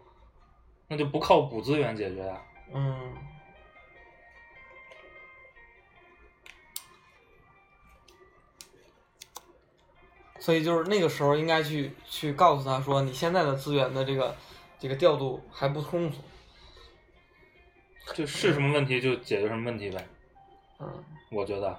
[0.89, 2.41] 那就不靠补资源解决呀、
[2.75, 3.15] 嗯。
[10.51, 14.35] 所以就是那个时候应该去去告诉他说，你现在的资源的这个
[14.81, 16.19] 这个调度还不充足。
[18.15, 20.05] 就是什么问题就解决什么问题呗。
[20.81, 21.79] 嗯，我觉得，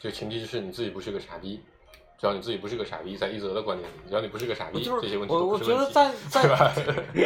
[0.00, 1.60] 就前提就是你自己不是个傻逼。
[2.20, 6.72] 只要你自己不是个傻逼，在一泽的观点里，只要你不是个傻逼，就是这些问题我我觉得在 在？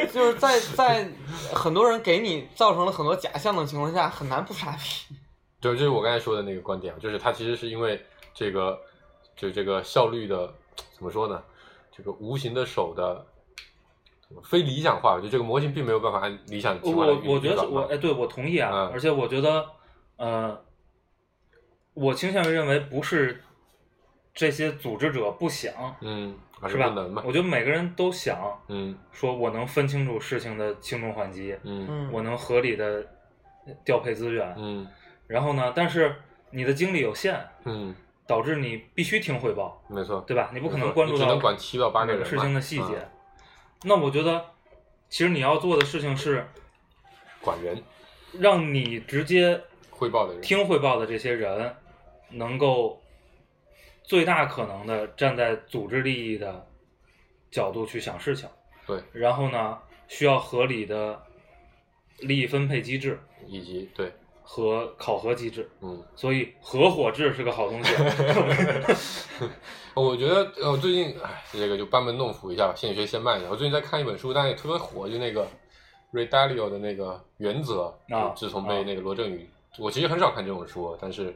[0.07, 1.07] 就是在在
[1.53, 5.15] 很多人给你造成了很多假象的情况下，很难不傻逼。
[5.61, 8.03] 对，就是我刚才说的那个观点，就是他其实是因为
[8.37, 8.79] 这个，
[9.35, 10.53] 就这个效率的
[10.92, 11.42] 怎么说呢？
[11.90, 13.27] 这个无形的手的
[14.44, 18.90] 非理想化，就这个模型并没有办法按理想情况我我觉得我哎，对我同意啊，嗯。
[18.92, 19.66] 而且我觉得，
[20.16, 20.62] 呃，
[21.94, 23.42] 我倾向于认为不是
[24.35, 25.72] 这些组织者不想，
[26.03, 26.92] 嗯，还是吧？
[27.25, 28.99] 我觉得每个人都想嗯。
[29.12, 31.87] 说，我能分清楚事情的轻重缓急，嗯。
[31.88, 33.07] 嗯，我能合理的
[33.83, 34.87] 调配资源，嗯。
[35.27, 36.14] 然后呢，但是
[36.51, 37.94] 你的精力有限，嗯，
[38.27, 40.51] 导致你必须听汇报，没错，对吧？
[40.53, 42.95] 你不可能关注到能管七到八个事情的细节。
[42.97, 43.11] 嗯
[43.85, 44.43] 那我觉得，
[45.11, 46.49] 其实你要做的事情是
[47.43, 47.81] 管人
[48.33, 49.61] 让你直接
[49.91, 51.77] 汇报的人，听汇报的这些人，
[52.31, 53.01] 能够
[54.03, 56.67] 最大可能的站在组织利益的
[57.51, 58.49] 角度去想事情。
[58.87, 61.23] 对，然后呢，需要合理的
[62.21, 64.11] 利益分配机制以及对，
[64.49, 65.69] 和考核机制。
[65.81, 66.03] 嗯。
[66.15, 67.93] 所以合伙制是个好东西。
[69.95, 73.49] 我觉得我，最近哎，这个就班门弄斧一下吧，现学现卖一下。
[73.51, 75.49] 我最近在看一本书，但也特别火，就那个
[76.13, 81.35] Ray Dalio 的那个原则啊就自从被那个罗振宇，我其实很少看这种书，但是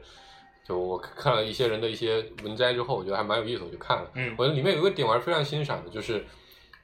[0.63, 4.07] 就我看了一些人的一些文摘之后，我觉得还蛮有意思，我就看了。
[4.13, 6.23] 嗯我觉得里面有一个点我还是非常欣赏的，就是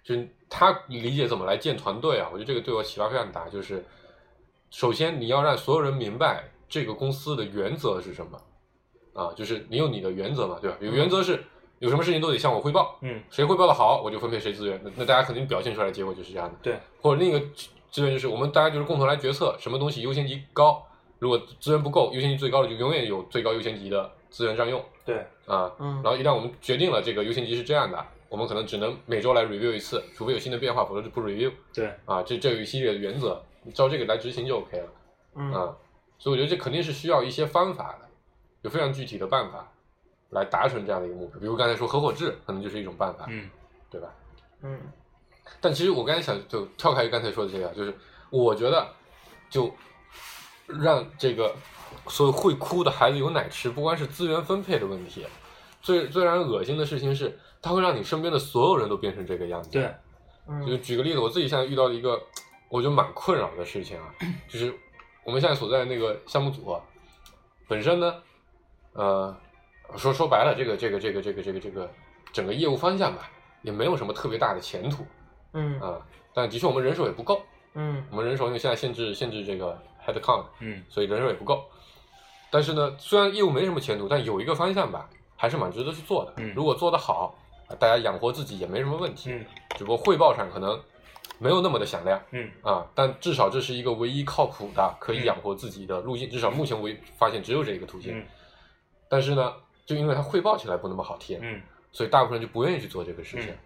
[0.03, 3.47] 就是他理解怎么来建团队啊，我觉得这个对我启发非常大。
[3.49, 3.85] 就是
[4.69, 8.41] 首先你要让所有人明白这个公司的原则是什么
[9.13, 10.77] 啊，就是你有你的原则嘛，对吧？
[10.79, 11.43] 有原则是
[11.79, 14.79] 有什么事情都得向我汇报，嗯，谁汇报的好，我就分配谁资源。
[14.83, 16.55] 那那大家肯定表现出来的结果就是这样的。
[16.61, 17.39] 对，或者另一个
[17.91, 20.85] 资源就是我们大家就是共同来决策什么东西优先级高，
[21.19, 25.71] 如果资源不够，优先级最高的就永远有最高优先级的资源占用对，啊。
[25.79, 32.21] 嗯然后一旦我们决定了这个优先级是这样的，我们可能只能每周来 review 一次，除非有新的变化，否则就不 review 对，啊。
[32.21, 34.87] 这这有一系列的原则，你照这个来执行就 OK 了
[35.35, 35.75] 嗯啊。
[36.17, 38.07] 所以我觉得这肯定是需要一些方法的，
[38.63, 39.71] 有非常具体的办法
[40.29, 41.39] 来达成这样的一个目标。
[41.39, 43.49] 比如刚才说合伙制，可能就是一种办法，嗯
[43.91, 44.07] 对吧？
[44.63, 44.79] 嗯
[45.61, 47.93] 但其实我刚才想就跳开刚才说的这个，就是
[48.29, 48.87] 我觉得
[49.49, 49.71] 就
[50.65, 51.55] 让这个
[52.07, 55.25] 所有会哭的孩子有奶吃，不光是资源分配的问题，
[55.81, 59.69] 最最让人恶心的事情是，它会让你身边的所有人都变成这个样子。
[59.69, 59.93] 对，
[60.47, 62.19] 嗯就嗯举个例子，我自己现在遇到的一个
[62.69, 64.13] 我觉得蛮困扰的事情啊，
[64.47, 64.73] 就是
[65.23, 66.81] 我们现在所在的那个项目组啊，
[67.67, 68.13] 本身呢，
[68.93, 69.35] 呃，
[69.95, 71.89] 说说白了，这个这个这个这个这个这个
[72.33, 73.29] 整个业务方向吧，
[73.61, 75.05] 也没有什么特别大的前途
[75.53, 76.01] 嗯啊，
[76.33, 77.41] 但的确我们人手也不够，
[77.73, 81.65] 嗯我们人手因为现在限制限制这个 head count，嗯所以人手也不够。
[82.49, 86.33] 但是呢，虽然业务没什么前途，但有一个方向吧，还是蛮值得去做的。
[86.37, 87.35] 嗯如果做得好，
[87.67, 89.31] 啊大家养活自己也没什么问题。
[89.31, 89.45] 嗯
[89.77, 90.81] 只不过汇报上可能
[91.39, 96.29] 没有那么的响亮嗯啊，但至少这是一个唯一靠谱的可以嗯养活自己的路径。
[96.29, 98.17] 至少目前为发现只有这一个途径。
[98.19, 98.25] 嗯
[99.09, 99.53] 但是呢，
[99.85, 103.51] 就因为它汇报起来不那么好听，嗯所以大部分人就不愿意去做这个事情。
[103.51, 103.57] 嗯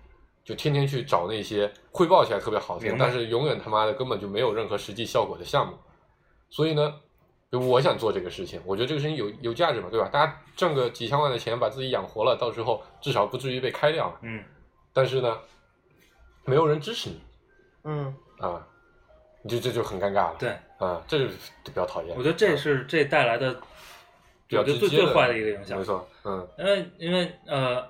[0.43, 5.77] 就天天去找那些汇报起来特别好听，但是永远他妈的根本就没有任何实际效果的项目。
[6.49, 6.95] 所以呢，
[7.51, 10.09] 就我想做这个事情，我觉得这个事情有有价值嘛，对吧？
[10.11, 14.17] 大家挣个几千万的钱，把自己养活了，到时候至少不至于被开掉嘛。
[14.23, 14.43] 嗯，
[14.91, 15.37] 但是呢，
[16.43, 17.21] 没有人支持你
[17.83, 18.65] 嗯啊，
[19.43, 20.35] 你就这就很尴尬了。
[20.39, 21.27] 对，啊，这就
[21.65, 22.15] 比较讨厌。
[22.17, 23.53] 我觉得这啊是这带来的，
[24.47, 25.83] 比较最最坏的一个影响没。
[25.83, 27.87] 错，嗯因为因为呃，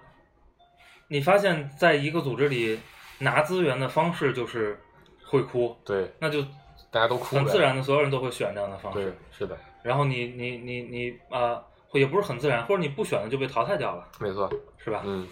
[1.07, 2.79] 你发现在一个组织里
[3.19, 4.79] 拿资源的方式就是
[5.25, 6.41] 会哭，对，那就
[6.89, 15.01] 大家都哭呗很自然的，所有人都会选这样的方对式。，是的，然后你你你你啊、呃，也不是很自然，或者你不选的就被淘汰掉了，没错，是吧？
[15.05, 15.27] 嗯，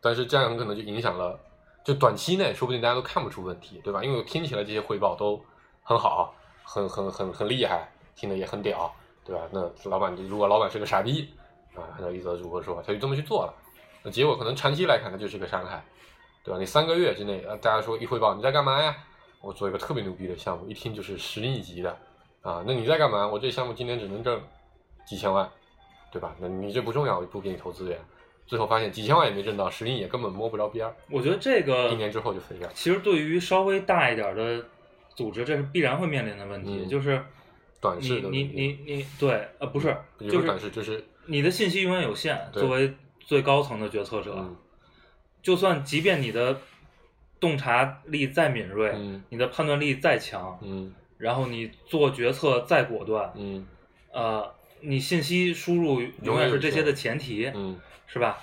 [0.00, 1.38] 但是这样很可能就影响了，
[1.84, 4.02] 就短期内说不定大家都看不出问题，对吧？
[4.02, 5.38] 因为我听起来这些汇报都
[5.82, 8.90] 很好，很很很很厉害，听的也很屌，
[9.22, 9.42] 对吧？
[9.52, 11.34] 那老板如果老板是个傻逼
[11.74, 13.54] 啊，按照一则主播说，他就这么去做了，
[14.02, 15.84] 那结果可能长期来看，它就是个伤害，
[16.42, 16.58] 对吧？
[16.58, 18.96] 你三个月之内，呃，大家说一汇报你在干嘛呀？
[19.42, 21.90] 我做一个特别牛逼的项目，一听就是十亿级的
[22.40, 23.28] 啊，那你在干嘛？
[23.28, 24.42] 我这项目今年只能挣
[25.06, 25.46] 几千万，
[26.10, 26.34] 对吧？
[26.38, 28.00] 那你这不重要，我不给你投资源。
[28.46, 32.68] 最后发现几千万也没挣到，十亿也根本摸不着边儿，我觉得这个一年之后就废掉。
[32.74, 34.64] 其实对于稍微大一点的
[35.14, 37.22] 组织，这是必然会面临的问题，嗯就是你
[37.80, 44.56] 短视的你问题你你对呃不是就是短视就是你的信息永远有限，作为最高层的决策者，嗯
[45.42, 46.58] 就算即便你的
[47.38, 53.66] 洞察力再敏锐，嗯你的判断力再强，嗯然后你做决策再果断，嗯
[54.12, 54.54] 呃，
[54.84, 58.38] 你信息输入永远是这些的前提，嗯是吧？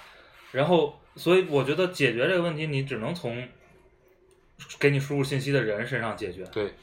[0.51, 3.47] 然后，所以我觉得解决这个问题，你只能从
[4.79, 6.43] 给你输入信息的人身上解决。
[6.45, 6.73] 对，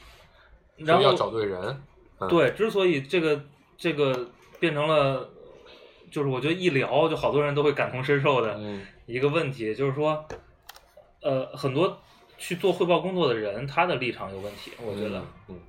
[0.77, 1.81] 然后要找对人。
[2.19, 3.45] 嗯、对，之所以这个
[3.77, 5.29] 这个变成了，
[6.11, 10.25] 就是我觉得一聊就好多人都会感同身受的嗯一个问题，就是说，
[11.21, 12.01] 呃，很多
[12.37, 15.23] 去做汇报工作的人，他的立场有问题，我觉得。
[15.47, 15.59] 嗯，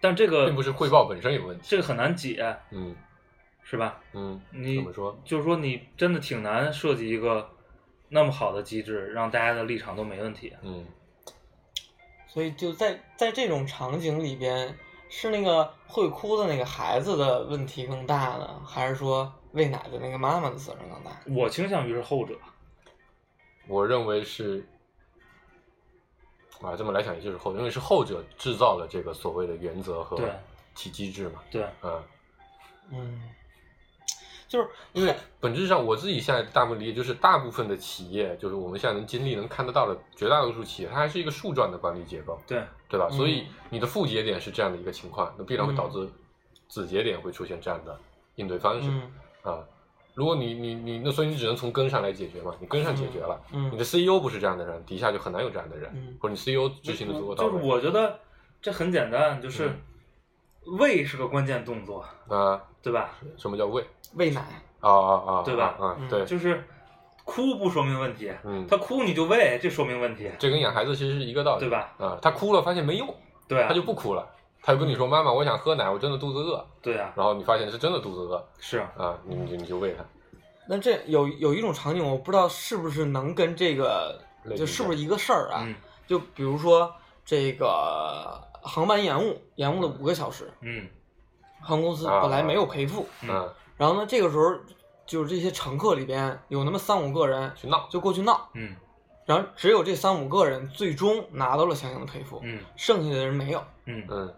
[0.00, 1.64] 但这个并不是汇报本身有问题。
[1.68, 2.94] 这个很难解，嗯
[3.64, 4.00] 是吧？
[4.12, 5.18] 嗯，你怎么说？
[5.24, 7.50] 就是说，你真的挺难设计一个
[8.08, 10.52] 那么好的机制，让大家的立场都没问题。
[10.62, 10.86] 嗯
[12.28, 14.76] 所以就在在这种场景里边，
[15.08, 21.20] 是那个会哭的那个孩子的问题更大呢，还是说喂奶的那个妈妈的责任更大？
[21.28, 22.36] 我倾向于是后者。
[23.66, 24.64] 我认为是。
[26.60, 30.30] 啊，这么来讲也就是后，因为是后者制造了这个所谓的原则和对
[30.74, 31.42] 体机制嘛。
[31.50, 32.02] 对，嗯，
[32.90, 33.22] 嗯，
[34.54, 43.08] 就是因为本质上我自己现在大部分理解就是，大部分的企业，就是我们现在能经历、能看得到的绝大多数企业，它还是一个树状的管理结构，对，对吧？
[43.10, 46.08] 嗯所以你的负节点是这样的一个情况，那必然会导致
[46.68, 47.98] 子节点会出现这样的
[48.36, 49.10] 应对方式、嗯
[49.42, 49.64] 啊。
[50.14, 58.20] 如果你你你那所以你只能从根上来解决嘛，你根上解决了，嗯你的 CEO 不是这样的人，底下就很难有这样的人，嗯或者你 CEO 执行的足够到位就是我觉得
[58.62, 59.80] 这很简单，就是嗯
[60.66, 62.60] 喂是个关键动作，啊。
[62.82, 63.12] 对吧？
[63.38, 63.82] 什么叫喂？
[64.12, 64.42] 喂奶，
[64.80, 66.62] 啊啊啊，对吧啊，嗯对，就是
[67.24, 71.94] 哭不说明问题，嗯，他哭你就喂，这说明问题，这跟养孩子其实是一个道理，对吧？
[71.98, 73.08] 啊，他哭了发现没用，
[73.48, 74.28] 对啊，他就不哭了，
[74.60, 76.62] 他就跟你说：“妈妈，我想喝奶，我真的肚子饿。
[76.82, 80.04] 对啊”，然后你发现是真的肚子饿是啊，你你就你就喂他，
[80.68, 84.20] 那这有有一种场景，我不知道是不是能跟这个
[84.54, 85.62] 就是不是一个事儿啊？
[85.64, 85.74] 嗯
[86.06, 86.94] 就比如说
[87.24, 90.88] 这个航班延误，延误了五个小时，嗯
[91.60, 94.52] 航空公司啊本来没有赔付，嗯嗯，然后呢，这个时候
[95.06, 98.74] 就是这些乘客里边有那么三五个人去闹，就过去闹，嗯
[99.26, 103.62] 然后只有这三五个人最终拿到了相应的赔付，嗯剩下的人没有。
[103.86, 104.34] 嗯，嗯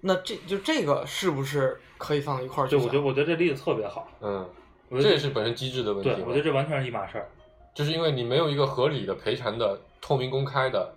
[0.00, 2.66] 那这就这个是不是可以放到一块儿？
[2.68, 4.46] 就我觉得我觉得这例子特别好，嗯，
[4.88, 7.28] 我觉得这也是本身机制的问题对，我觉得这完全是一码事儿。
[7.74, 10.94] 就是因为你没有一个合理的赔偿的透明公开的，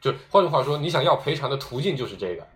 [0.00, 2.46] 就换句话说，你想要赔偿的途径就是这个，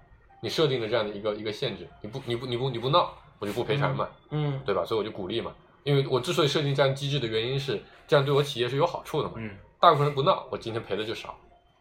[0.40, 4.84] 你设定了这样的一个一个限制，你不你不你不你不闹，我就不赔偿嘛，嗯对吧？
[4.84, 9.34] 所以我就鼓励嘛，因为我之所以设定这样机制的原因是，这样对我企业是有好处的嘛。
[9.36, 11.28] 嗯大部分人不闹，我今天赔的就少；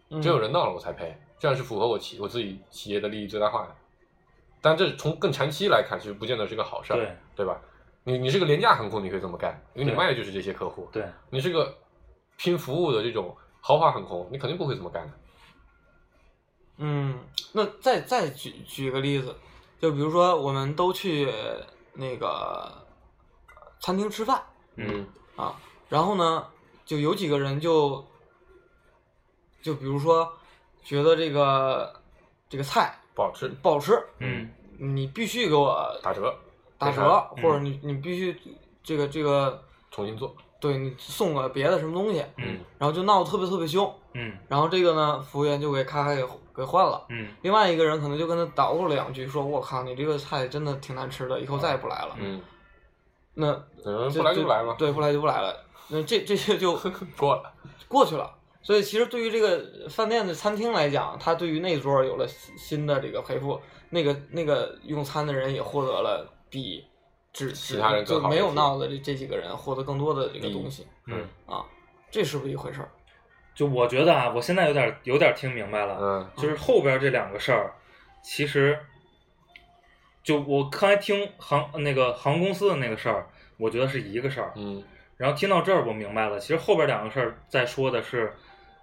[0.10, 3.74] 嗯，真有人闹了，我才赔，这样是符合我企我自己企业的利益最大化的。
[4.60, 7.62] 但这从更长期来看，其实不见得是个好事儿，对对吧？
[8.04, 10.90] 你你是个廉价航空，你可以这么干，因为你卖的就是这些客户。
[10.92, 11.74] 对，你是个
[12.36, 15.14] 拼服务的这种豪华航空，你肯定不会这么干的。
[16.78, 17.20] 嗯，
[17.52, 19.36] 那再再举举个例子，
[19.80, 21.32] 就比如说我们都去
[21.94, 22.72] 那个
[23.80, 24.44] 餐厅吃饭
[24.76, 25.06] 嗯。
[25.36, 25.56] 啊，
[25.90, 26.48] 然后呢，
[26.86, 28.06] 就有几个人就
[29.62, 30.32] 就比如说
[30.84, 32.02] 觉得这个
[32.50, 34.50] 这个菜不好吃，不好吃，嗯。
[34.80, 36.36] 你必须给我打折，
[36.78, 38.36] 打折，或者你你必须
[38.84, 40.36] 这个这个重新做。
[40.60, 42.60] 对你送个别的什么东西，嗯。
[42.78, 46.24] 然后就闹得特别特别凶，嗯然后这个呢，服务员就给咔咔给
[46.56, 47.06] 给换了。
[47.10, 52.16] 嗯另外一个人可能就跟他捣鼓了两句，说：“我靠，你这个菜真的挺难吃的，以后再也不来了。
[52.20, 52.42] 嗯，
[53.34, 53.54] 那
[53.84, 55.56] 不来就不来嘛，对，不来就不来了。
[55.90, 56.76] 那这这些就
[57.18, 57.54] 过了。
[57.88, 58.32] 过去了。
[58.62, 63.60] 所以其实对于这个饭店的餐厅来讲，他对于那桌有了新新的这个赔付，
[63.90, 66.86] 那个那个用餐的人也获得了比
[67.34, 71.66] 只其他就没有闹的这这几个人获得更多的这个东西嗯，啊，
[72.10, 72.90] 这是不是一回事儿？
[73.56, 77.74] 就我觉得啊，我现在有点有点听明白了，嗯就是后边这两个事儿，
[78.22, 78.80] 其实
[80.24, 83.28] 就我刚才听航那个航空公司的那个事儿，
[83.58, 84.84] 我觉得是一个事儿，嗯。
[85.16, 88.34] 然后听到这儿我明白了，其实后边两个事儿在说的是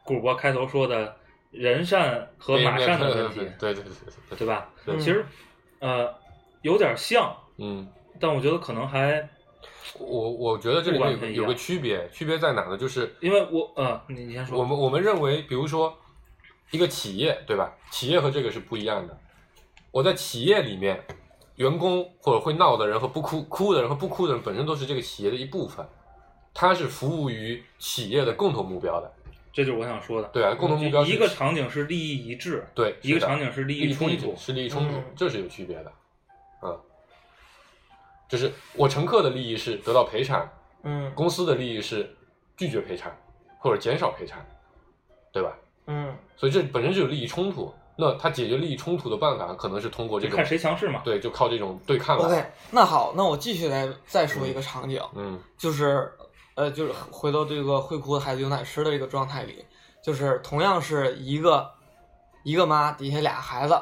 [0.05, 1.17] 古博开头说的
[1.51, 3.93] 人善和马善的问题，对对对
[4.29, 4.71] 对对吧？
[4.87, 5.27] 对其实
[5.81, 6.15] 呃
[6.63, 7.87] 有点像，嗯，
[8.21, 9.29] 但我觉得可能还
[9.99, 12.77] 我我觉得这里面有个有个区别，区别在哪呢？
[12.77, 15.97] 就是因为我呃你你先说，我们我们认为，比如说
[16.71, 17.73] 一个企业，对吧？
[17.91, 19.19] 企业和这个是不一样的。
[19.91, 21.03] 我在企业里面，
[21.57, 25.85] 员工或者会闹的人和不哭哭的人和不哭的人本身都是这个企业的一部分，
[26.55, 29.13] 它是服务于企业的共同目标的。
[29.53, 35.93] 这就是我想说的，对啊，共同目标是一个场景是利益一致，对一个场景是利益冲突，是利益冲突嗯，这是有区别的。
[38.31, 40.49] 嗯，就是我乘客的利益是得到赔偿，
[40.85, 42.17] 嗯公司的利益是
[42.57, 43.11] 拒绝赔偿
[43.59, 44.39] 或者减少赔偿，
[45.33, 45.53] 对吧？
[45.87, 47.75] 嗯所以这本身就有利益冲突。
[47.97, 51.03] 那他解决利益冲突的办法，可能是通过这种就看谁强势嘛。
[51.05, 52.25] 对，就靠这种对抗来。
[52.25, 56.11] ，OK，那好，那我继续来再说一个场景，嗯就是
[56.55, 59.67] 呃，就是回到这个会哭的孩子有奶吃的这个状态里，
[60.03, 61.71] 就是同样是一个
[62.43, 63.79] 一个妈底下俩孩子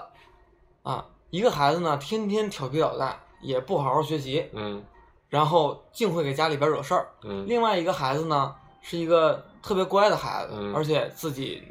[0.82, 4.82] 啊，一个孩子呢天天调皮捣蛋，也不好好学习，嗯
[5.28, 7.09] 然后净会给家里边惹事儿。
[7.22, 11.62] 嗯另外一个孩子呢是一个特别乖的孩子，嗯而且自己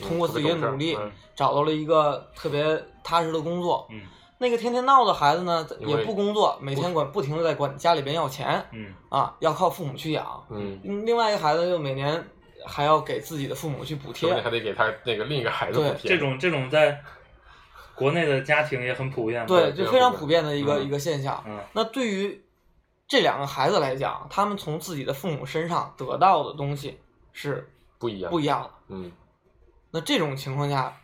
[0.00, 3.86] 通过自己的努力、嗯找到了一个特别踏实的工作。
[3.90, 4.00] 嗯
[4.38, 10.46] 那个天天闹的孩子呢也不工作，每天管不停的在管家里边要钱嗯啊，要靠父母去养。
[10.50, 12.22] 嗯，嗯另外一个孩子就每年
[12.66, 14.50] 还要给自己的父母去补贴还。
[14.50, 16.10] 得给他那个另一个孩子对补贴。
[16.10, 17.00] 这种这种在
[17.96, 19.46] 国内的家庭也很普遍。
[19.46, 21.42] 对，这个就非常普遍的一个、嗯一个现象。
[21.46, 22.42] 嗯那对于
[23.08, 26.98] 这两个孩子来讲，他们从自己的父母身上得到的东西
[27.32, 27.68] 是
[27.98, 28.70] 不一样，不一样的。
[28.88, 29.10] 嗯，
[29.90, 30.96] 那这种情况下，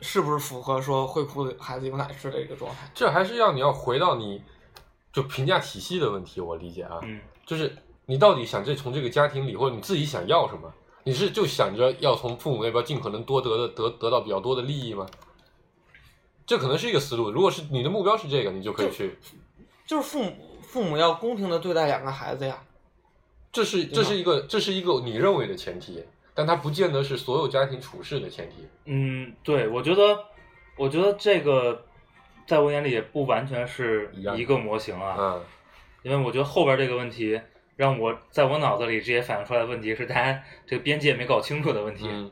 [0.00, 2.90] 是不是符合说会哭的孩子有奶吃的一个状态？
[2.94, 4.42] 这还是要你要回到你
[5.12, 7.74] 就评价体系的问题，我理解啊，嗯就是
[8.06, 10.72] 你到底想这从这个家庭里，或者你自己想要什么？
[11.02, 15.06] 你是就想着要从父母那边尽可能多得的得得到比较多的利益吗？
[16.50, 17.30] 这可能是一个思路。
[17.30, 19.16] 如果是你的目标是这个，你就可以去。
[19.86, 22.60] 就是父母父母要公平的对待两个孩子呀。
[23.52, 28.66] 这是这是一个这是一个你认为的前提，但它不见得是所有家庭处事的前提。
[28.86, 30.24] 嗯，对，我觉得
[30.76, 31.84] 我觉得这个
[32.48, 35.42] 在我眼里也不完全是一样一个模型啊，嗯
[36.02, 37.40] 因为我觉得后边这个问题
[37.76, 42.28] 让我在我脑子里直接反映出来的问题是大家这个边界没搞清楚的问题，嗯，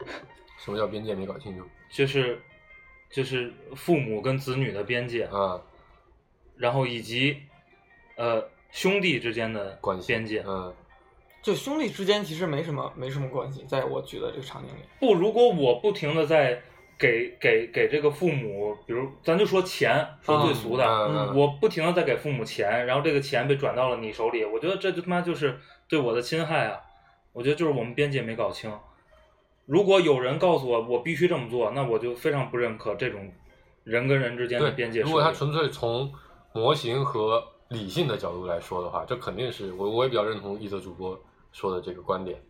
[0.62, 2.38] 什么叫边界没搞清楚就是
[3.14, 5.60] 就是父母跟子女的边界，嗯？
[6.56, 7.36] 然后以及
[8.16, 10.42] 呃兄弟之间的关系边界。
[10.44, 10.74] 嗯
[11.40, 14.80] 就兄弟之间其实没什么没什么关系，在我举的这个场景里。
[14.98, 16.60] 不，如果我不停的在
[16.98, 26.80] 给给给这个父母，比如咱就说钱，说最俗的，嗯嗯我不停的在给父母钱，然后这个钱被转到了你手里，我觉得这就他妈就是对我的侵害啊！
[27.32, 28.72] 我觉得就是我们边界没搞清。
[29.66, 33.32] 如果有人告诉我我必须这么做，那我就非常不认可这种
[33.82, 35.00] 人跟人之间的边界。
[35.00, 36.12] 如果他纯粹从
[36.52, 41.18] 模型和理性的角度来说的话，这肯定是我我也比较认同一则主播
[41.52, 42.42] 说的这个观点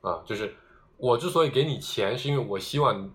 [0.00, 0.54] 啊，就是
[0.96, 3.10] 我之所以给你钱，是因为我希望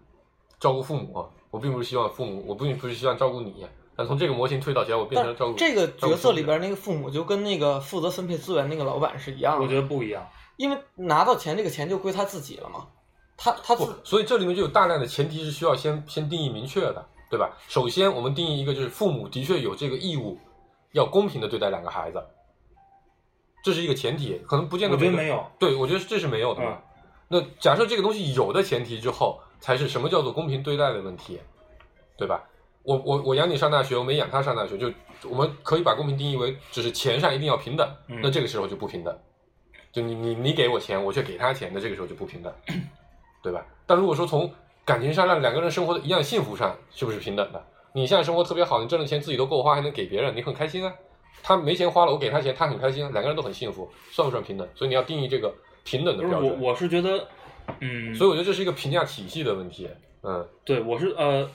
[0.59, 10.27] 照顾父母啊，我并不是希望父母，我并不是希望照顾你，但从这个模型推导起来，我变成但照顾这个角色里边那个父母就跟那个负责分配资源那个老板是一样的，我觉得不一样。
[10.57, 12.87] 因为拿到钱这个钱就归他自己了嘛，
[13.37, 17.55] 他他顾不，所以这里面就有大量的前提是需要先先定义明确的，对吧？
[17.67, 20.37] 首先我们定义一个，就是父母的确有这个义务，
[20.93, 22.21] 要公平的对待两个孩子，
[23.63, 26.61] 这是一个前提，可能不见得我觉得没有，对，我觉得这是没有的。
[27.29, 31.39] 那假设这个东西有的前提之后，才是什么叫做公平对待的问题，
[32.17, 32.43] 对吧？
[32.83, 34.89] 我我我养你上大学，我没养他上大学，就
[35.29, 39.13] 我们可以把公平定义为只是钱上一定要平等，嗯那这个时候就不平等。
[39.91, 42.53] 就你你你给我钱，我却给他钱，那这个时候就不平等，
[43.41, 43.65] 对吧？
[43.85, 44.51] 但如果说从
[44.83, 47.63] 感情上让两个人生活的一样幸福上，是不是平等的？
[47.93, 50.93] 你现在生活特别好，你挣的钱自己都够花，还能给别人，你很开心啊。
[51.43, 54.67] 他没钱花了，我给他钱，他很开心啊，两个人都很幸福，算不算平等？
[54.75, 56.69] 所以你要定义这个平等的不是我。
[56.69, 57.27] 我是觉得
[57.79, 59.89] 嗯，所以我觉得这是一个评价体系的问题。
[60.23, 61.49] 嗯对我是呃，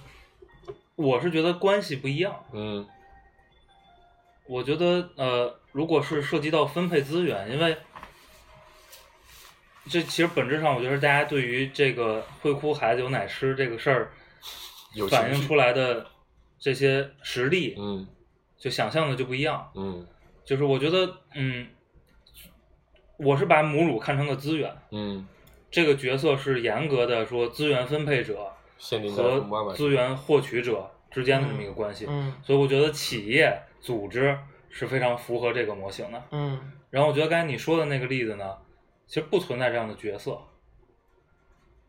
[0.97, 2.35] 我是觉得关系不一样。
[2.53, 2.87] 嗯
[4.47, 7.76] 我觉得呃，如果是涉及到分配资源，因为
[9.89, 14.12] 这其实本质上，我觉得大家对于这个会哭孩子有奶吃这个事儿
[15.11, 16.07] 反映出来的
[16.59, 18.07] 这些实例，嗯
[18.57, 19.70] 就想象的就不一样。
[19.74, 20.07] 嗯
[20.45, 21.66] 就是我觉得，嗯，
[23.16, 25.26] 我是把母乳看成个资源，嗯，
[25.70, 28.53] 这个角色是严格的说资源分配者
[29.14, 32.07] 和资源获取者之间的这么一个关系。
[32.09, 36.22] 嗯所以我觉得企业组织是非常符合这个模型的。
[36.30, 38.55] 嗯然后我觉得刚才你说的那个例子呢，
[39.13, 40.41] 其实不存在这样的角色。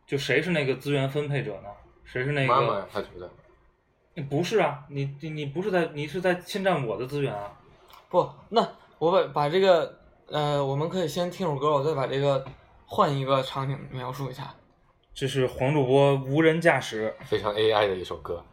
[0.05, 1.69] 就谁是那个资源分配者呢？
[2.03, 2.53] 谁是那个？
[2.53, 3.32] 妈妈呀，他觉得
[4.24, 7.57] 不是啊，你你你不是在你是在侵占我的资源啊。
[8.09, 8.69] 不，那
[8.99, 9.97] 我把把这个
[10.28, 12.43] 呃，我们可以先听首歌，我再把这个
[12.86, 14.53] 换一个场景描述一下。
[15.13, 17.15] 这是黄主播无人驾驶。
[17.21, 18.43] 非常 AI 的一首歌。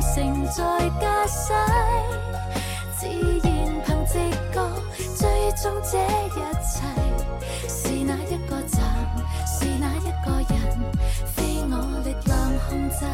[0.00, 0.64] 的感情在
[0.98, 1.52] 駕駛，
[2.96, 3.52] 自然
[3.84, 4.18] 憑直
[4.50, 4.56] 覺
[5.14, 6.28] 追蹤這一
[6.64, 6.72] 切。
[7.68, 8.80] 是哪一個站？
[9.46, 10.56] 是哪一個人？
[11.26, 11.72] 非我
[12.02, 12.30] 力量
[12.66, 13.04] 控制。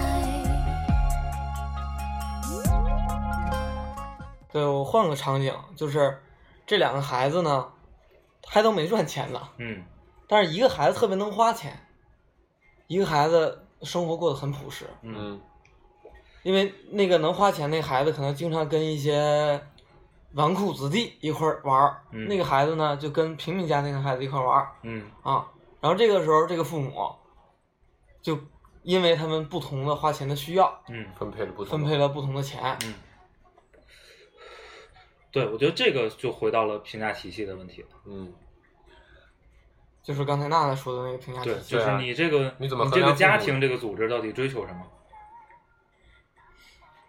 [4.52, 6.22] 对我换个场景，就是
[6.66, 7.66] 这两个孩子呢，
[8.46, 9.82] 还都没赚钱呢，嗯
[10.28, 11.78] 但是一个孩子特别能花钱，
[12.86, 15.40] 一个孩子生活过得很朴实，嗯
[16.46, 19.60] 因为那个能花钱那孩子可能经常跟一些
[20.34, 25.44] 纨绔子弟一块儿玩儿，嗯那个孩子呢就跟平民家庭的孩子一块玩儿嗯啊。
[25.80, 27.12] 然后这个时候，这个父母
[28.22, 28.38] 就
[28.84, 32.78] 因为他们不同的花钱的需要，嗯分配了不同分配了不同的钱。
[32.84, 32.94] 嗯。
[35.32, 37.88] 对，我觉得这个就回到了评价体系的问题了。
[38.04, 38.32] 嗯
[40.00, 41.72] 就是刚才娜娜说的那个评价体对，系。
[41.72, 44.86] 就是你这个你怎么你这个家庭这个组织到底追求什么？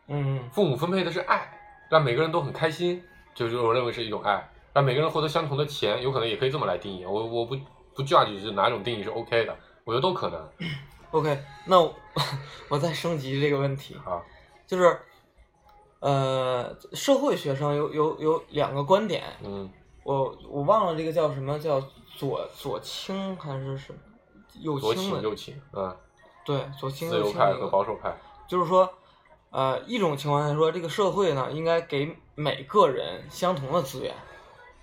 [0.08, 1.50] 嗯，父母分配的是爱，
[1.90, 3.04] 让每个人都很开心，
[3.34, 7.06] 就是我认为是一种爱，让每个人获得相同的钱，有可能也可以这么来定义。
[7.06, 7.58] 我我不
[7.94, 10.50] 不 judge 是哪种定义是 OK 的，我觉得都可能
[11.12, 11.94] OK，那我
[12.70, 14.22] 我再升级这个问题，啊。
[14.66, 15.00] 就是
[16.00, 19.70] 呃，社会学上有有有两个观点，嗯
[20.04, 21.82] 我我忘了这个叫什么叫
[22.16, 24.00] 左左倾还是什么
[24.60, 25.20] 右左倾的？
[25.20, 25.98] 倾右倾，嗯，
[26.46, 28.16] 对，左倾自由派右倾和保守派，
[28.48, 28.90] 就是说，
[29.50, 34.14] 呃，一种情况下说，这个社会呢应该给每个人相同的资源，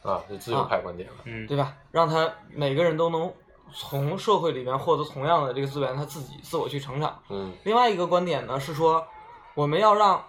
[0.02, 1.16] 啊，是自由派观点了。
[1.24, 1.76] 嗯，对吧？
[1.90, 3.32] 让他每个人都能
[3.72, 7.20] 从社会里面获得同样的这个资源，他自己自我去成长。
[7.28, 9.06] 嗯另外一个观点呢是说，
[9.54, 10.24] 我们要让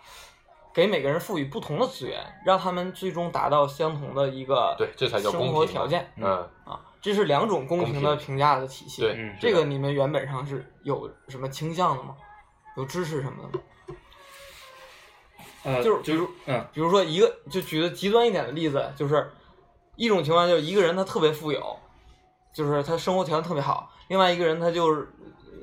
[0.73, 6.81] 给每个人赋予不同的资源，让他们最终达到相同的一个对这才叫公生活条件嗯，啊。
[7.01, 9.01] 这是两种公平的评价的体系。
[9.01, 12.15] 对嗯这个你们原本上是有什么倾向的吗？
[12.77, 13.63] 有支持什么的吗？
[15.65, 19.31] 呃，就是就是嗯比如说一个，就举个极端一点的例子，就是
[19.95, 21.77] 一种情况就是一个人他特别富有，
[22.53, 25.09] 就是他生活条件特别好；另外一个人他就是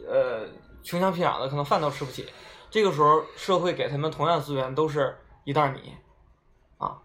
[0.08, 0.46] 呃
[0.82, 2.28] 穷乡僻壤的，可能饭都吃不起。
[2.68, 5.94] 这个时候社会给他们同样资源，都是一袋米，
[6.78, 6.98] 啊，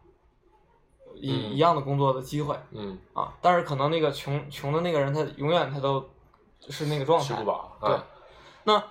[1.13, 6.09] 一、嗯一样的工作的机会嗯，啊，但是可能那个穷穷的那个人他永远他都
[6.69, 7.77] 是那个状态，吃不饱。
[7.81, 8.05] 对啊，
[8.63, 8.83] 那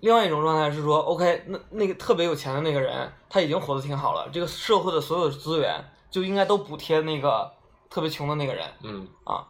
[0.00, 7.52] 另外一种状态是说，OK，那那个特别有钱的那个人，他已经活得挺好了，这个社会的所有资源就应该都补贴那个
[7.88, 9.46] 特别穷的那个人嗯啊。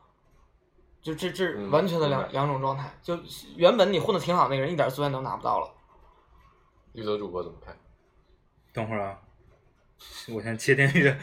[1.02, 3.16] 就这这嗯完全的两、两种状态，就
[3.54, 5.70] 原本你混得挺好的那个人，一点资源都拿不到了。
[6.94, 7.76] 玉泽主播怎么看？
[8.72, 9.18] 等会儿啊，
[10.34, 11.16] 我先切电乐。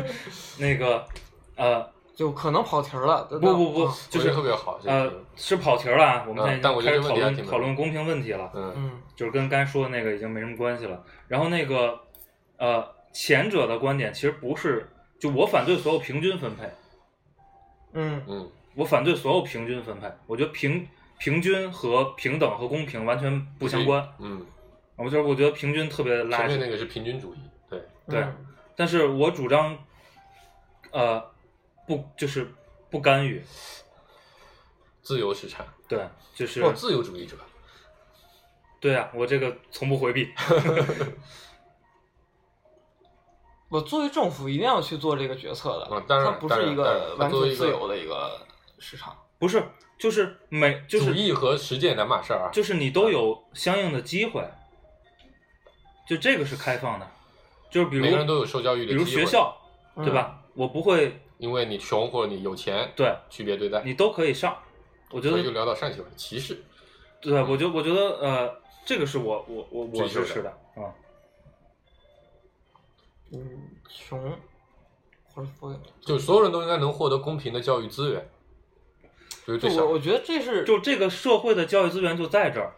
[0.58, 1.06] 那个
[1.54, 1.86] 呃，
[2.16, 3.24] 就可能跑题儿了。
[3.24, 6.24] 不不不啊，就是特别好呃是跑题儿了啊。
[6.26, 11.04] 我们现在开始讨论讨论公平问题了，嗯嗯就是跟刚才说的那个已经没什么关系了。
[11.28, 12.00] 然后那个
[12.56, 14.88] 呃，前者的观点其实不是，
[15.20, 16.64] 就我反对所有平均分配，
[17.92, 20.10] 嗯嗯我反对所有平均分配。
[20.26, 20.88] 我觉得平
[21.18, 24.06] 平均和平等和公平完全不相关。
[24.18, 24.44] 嗯，
[24.96, 26.36] 我就是我觉得平均特别垃圾。
[26.38, 27.38] 前面那个是平均主义，
[27.68, 29.76] 对，对嗯但是我主张，
[30.90, 31.22] 呃，
[31.86, 32.52] 不就是
[32.90, 33.44] 不干预，
[35.02, 37.36] 自由市场，对，就是或自由主义者，
[38.80, 40.32] 对啊，我这个从不回避。
[43.68, 48.46] 我作为政府一定要去做这个决策的，啊当然它不是一当然当然个完它作为一个全自由的一个
[48.78, 49.16] 市场。
[49.38, 49.62] 不是，
[49.98, 52.50] 就是每就是主义和实践两码事儿啊。
[52.52, 54.48] 就是你都有相应的机会，
[56.08, 57.10] 就这个是开放的，
[57.68, 59.56] 就是比如每个人都有受教育的比如机会学校，
[59.96, 60.40] 嗯对吧？
[60.54, 63.82] 我不会因为你穷或者你有钱，对区别对待。
[63.84, 64.56] 你都可以上，
[65.10, 66.62] 我觉所以就聊到上期了，歧视。
[67.20, 70.94] 对，我觉我觉得呃，这个是我我我我支持的啊。
[73.32, 74.18] 嗯，穷
[75.34, 78.28] 或者富有，就所有人都应该能获得公平的教育资源，
[79.58, 82.74] 就我我觉得这是就这个社会的教育资源就在这儿，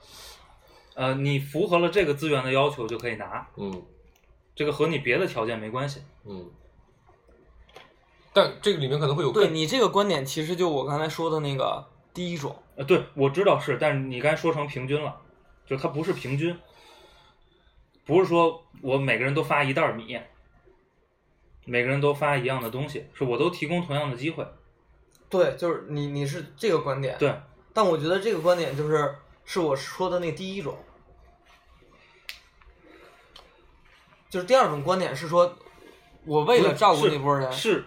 [0.94, 3.84] 呃，你符合了这个资源的要求就可以拿，嗯
[4.56, 6.02] 这个和你别的条件没关系。
[6.24, 6.50] 嗯。
[8.39, 11.84] 但这个里面可能会有对你这个观点，其实就我刚才说的那个
[12.14, 15.20] 第一种，呃，对，我知道是，但是你刚才说成平均了，
[15.66, 16.57] 就是它不是平均，
[18.07, 20.20] 不是说我每个人都发一袋儿米，
[21.64, 24.47] 每个人都发一样的东西，是我都提供同样的机会。
[25.28, 27.34] 对，就是你你是这个观点，对，
[27.72, 30.78] 但我觉得这个观点就是是我说的那第一种，
[34.30, 35.59] 就是第二种观点是说，
[36.24, 37.84] 我为了照顾是那波人，是是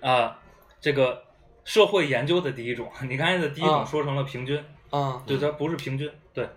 [0.00, 0.38] 啊、
[0.80, 1.22] 这个
[1.64, 6.48] 社会研究的第一种， 你刚才的第一种啊说成了平均，嗯，对，它不是平均，对，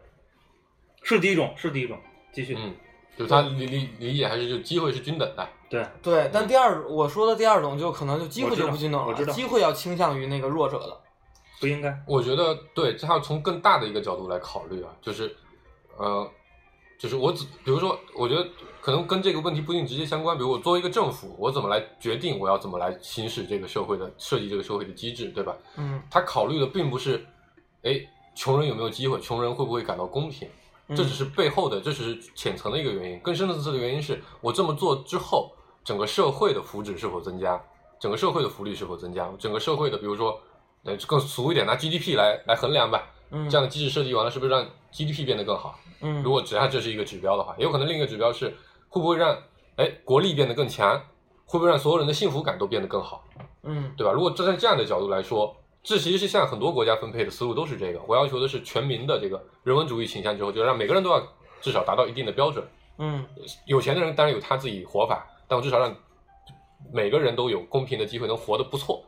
[1.04, 2.00] 是第一种，是第一种，
[2.32, 2.76] 继续，嗯，
[3.18, 5.48] 就是他理理理解还是就机会是均等的。
[5.70, 11.02] 对，对，但第二我说的第二种就可能就机会就不均等了，我知道机会要倾向于那个弱者的，
[11.60, 15.36] 不应该，我觉得对，这还要从更大的一个角度来考虑啊，就是，
[15.98, 16.30] 呃，
[16.98, 18.48] 就是我只比如说，我觉得
[18.88, 20.38] 可能跟这个问题不一定直接相关。
[20.38, 25.54] 比如我作为一个政府，我怎么来决定我要怎么来行使这个社会的设计这个社会的机制，对吧？
[25.76, 27.26] 嗯他考虑的并不是，
[27.84, 28.00] 哎，
[28.34, 30.48] 穷人有没有机会，穷人会不会感到公平，
[30.88, 33.20] 嗯这只是背后的，这只是浅层的一个原因。
[33.20, 35.52] 更深层次的原因是我这么做之后，
[35.84, 37.62] 整个社会的福祉是否增加，
[38.00, 40.40] 整个社会的福利是否增加，整个社会的，比如说，
[40.86, 43.04] 呃，更俗一点，拿 GDP 来来衡量吧。
[43.32, 45.78] 嗯，这样的机制设计完了，是不是让 GDP 变得更好？
[46.00, 48.56] 嗯，如果只按这是一个指标的话，也有可能另一个指标是
[48.90, 49.38] 会不会让
[49.76, 51.00] 哎国力变得更强，
[51.46, 53.24] 会不会让所有人的幸福感都变得更好，
[53.64, 54.12] 嗯对吧？
[54.12, 58.02] 如果站在这样的角度来说，这其实是像很多国家分配的思路都是这个。
[58.08, 61.22] 我要求的是全民的这个人文主义倾向之后，就让每个人都要
[61.62, 62.68] 至少达到一定的标准。
[63.00, 63.26] 嗯
[63.66, 65.96] 有钱的人当然有他自己活法，但我至少让
[66.92, 69.04] 每个人都有公平的机会，能活得不错。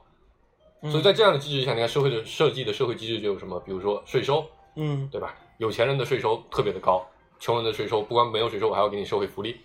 [0.82, 3.60] 嗯，所以在这样的机制下，你看社会的设计的社会机制就有什么？
[3.62, 5.36] 比如说税收，嗯对吧？
[5.58, 7.06] 有钱人的税收特别的高，
[7.40, 9.60] 穷人的税收不光没有税收，我还要给你社会福利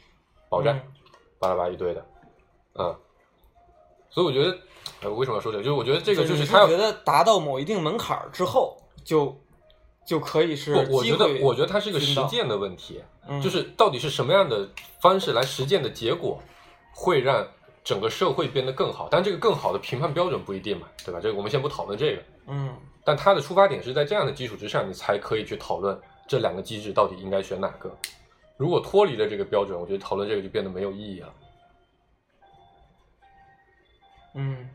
[0.56, 0.82] 保障，嗯
[1.38, 2.06] 巴拉巴拉一堆的，
[2.74, 2.96] 嗯。
[4.10, 4.56] 所以我觉得，
[5.02, 5.64] 呃，我为什么要说这个？
[5.64, 9.36] 就是我觉得这个就是他要觉得达到某一定门槛儿之后，就
[10.06, 14.68] 就可以是不，我觉得我觉得它是一个实践的问题，嗯就是到底是什么样的
[15.00, 16.40] 方式来实践的结果，
[16.94, 17.44] 会让
[17.82, 19.08] 整个社会变得更好。
[19.10, 21.18] 但这个更好的评判标准不一定嘛，对吧？
[21.20, 22.22] 这个我们先不讨论这个。
[22.46, 22.72] 嗯
[23.06, 27.94] 但它的出发点是在这样的基础之上，你才可以去讨论这两个机制到底应该选哪个。
[28.56, 31.34] 如果脱离了这个标准，我觉得讨论这个就变得没有意义了。
[34.34, 34.68] 嗯。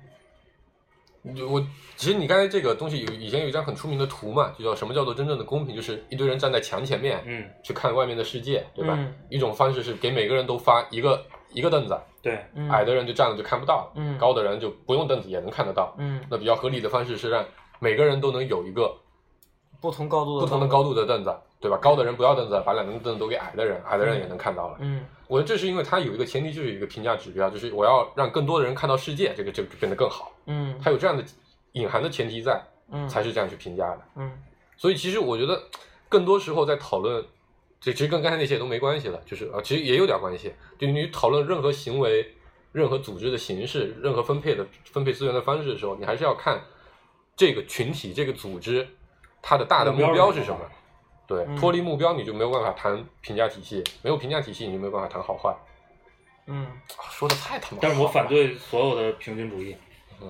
[1.36, 1.62] 就我
[1.98, 8.96] 其实你刚才这个东西有以前有一张很出名的图嘛，就叫什么叫做真正的公平，就是一堆人站在墙前面，嗯，去看外面的世界，对吧？
[8.98, 9.14] 嗯。
[9.30, 12.70] 一种方式是给每个人都发一个一个凳子，对，嗯。
[12.70, 14.18] 矮的人就站着就看不到，嗯。
[14.18, 15.94] 高的人就不用凳子也能看得到。
[16.00, 16.24] 嗯。
[16.32, 17.46] 那比较合理的方式是让
[17.80, 18.98] 每个人都能有一个
[19.82, 21.78] 不同高度的不同的高度的凳子，对吧？
[21.78, 24.78] 高的人不要凳子，把两张凳子都给矮的人，矮的人也能看到了。
[24.80, 30.32] 嗯我觉得这是因为它有一个前提，就是有一个评价指标，就是我要让更多的人看到世界，这个这个就变得更好。
[30.48, 31.24] 嗯它有这样的
[31.74, 32.60] 隐含的前提在，
[32.92, 34.00] 嗯才是这样去评价的。
[34.16, 34.32] 嗯
[34.76, 35.62] 所以其实我觉得，
[36.08, 37.24] 更多时候在讨论，
[37.80, 40.54] 这其实跟刚才那些都没关系了，就是啊，其实也有点关系。
[40.80, 42.26] 就你讨论任何行为、
[42.72, 46.60] 任何组织的形式、任何分配的分配资源的方式的时候，你还是要看
[47.36, 48.88] 这个群体、这个组织
[49.42, 50.60] 它的大的目标是什么。
[51.30, 51.56] 对，嗯。
[51.56, 55.56] 脱离目标你就没有办法谈评价体系，没有评价体系你就没有办法谈好坏。
[56.48, 56.66] 嗯。
[56.66, 59.78] 啊说的太他妈但是我反对所有的平均主义。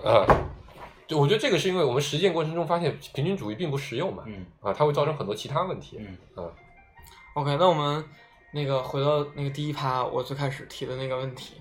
[0.04, 0.28] 啊，
[1.08, 4.46] 就我觉得这个是因为我们实践过程中发现平均主义并不实用嘛，嗯。
[4.60, 5.98] 啊，它会造成很多其他问题。
[6.00, 6.18] 嗯。
[6.36, 6.52] 啊
[7.36, 8.04] ，，OK，那我们
[8.52, 11.56] 那个回到那个第一趴，我最开始提的那个问题，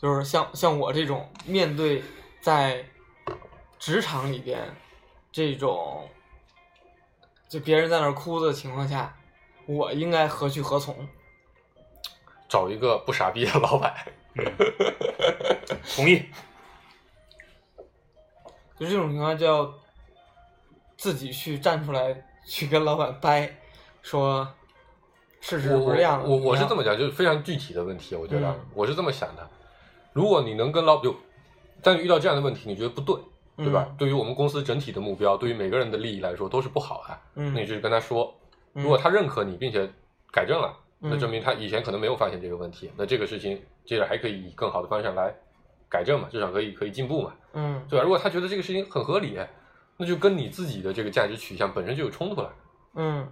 [0.00, 2.02] 就是像像我这种面对
[2.40, 2.84] 在
[3.78, 4.60] 职场里边
[5.32, 6.08] 这种
[7.48, 9.16] 就别人在那儿哭的情况下，
[9.66, 10.94] 我应该何去何从？
[12.48, 13.94] 找一个不傻逼的老板，
[15.94, 16.24] 同意。
[18.78, 19.74] 就这种情况就要
[20.96, 23.54] 自己去站出来，去跟老板掰，
[24.02, 24.46] 说
[25.40, 26.28] 事实不是这样的。
[26.28, 29.50] 我我是这么么讲，就是非常具体的问题，我觉得、嗯我是这么想的。
[30.12, 31.14] 如果你能跟老就，
[31.82, 33.14] 但是遇到这样的问题，你觉得不对，
[33.58, 33.86] 对吧？
[33.90, 37.18] 嗯对于我们公司整体的目标，对于每个人的利益来说都是不好的。
[37.34, 38.34] 嗯那你就跟他说，
[38.74, 39.88] 嗯如果他认可你，并且
[40.32, 45.34] 改正了，那嗯证明他以前可能没有发现这个问题，那这个事情接着还可以以更好的方向来
[45.88, 48.02] 改正嘛，至少可以可以进步嘛，嗯对吧？
[48.02, 49.38] 如果他觉得这个事情很合理，
[49.96, 52.54] 那就跟你自己的这个价值取向本身就有冲突了。
[52.94, 53.28] 嗯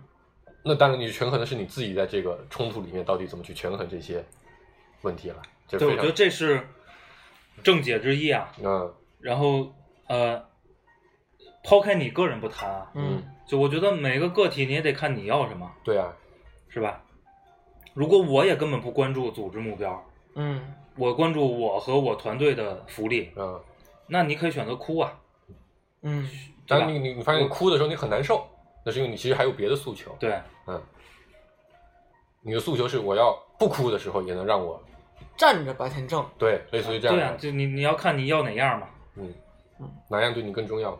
[0.65, 4.25] 那当然，你权衡的是你自己在这个冲突里面到底怎么去权衡这些
[5.03, 5.41] 问题了。
[5.69, 6.67] 这对，我觉得这是
[7.63, 8.51] 正解之一啊。
[8.65, 9.73] 嗯然后
[10.09, 10.45] 呃，
[11.65, 16.13] 抛开你个人不谈啊，嗯就我觉得每个个体你也得看你要什么，对啊，
[16.69, 17.03] 是吧？
[17.95, 20.05] 如果我也根本不关注组织目标，
[20.35, 23.61] 嗯我关注我和我团队的福利，嗯，
[24.07, 25.19] 那你可以选择哭啊，
[26.03, 26.29] 嗯
[26.67, 28.47] 但你你你发现你哭的时候你很难受，
[28.85, 30.15] 那是因为你其实还有别的诉求。
[30.19, 30.83] 对，嗯，
[32.43, 34.83] 你的诉求是我要不哭的时候也能让我
[35.37, 36.27] 站着把钱挣。
[36.39, 38.89] 对，类似于这样对啊，就你你要看你要哪样嘛。
[39.15, 39.35] 嗯嗯，
[40.11, 40.99] 哪样对你更重要？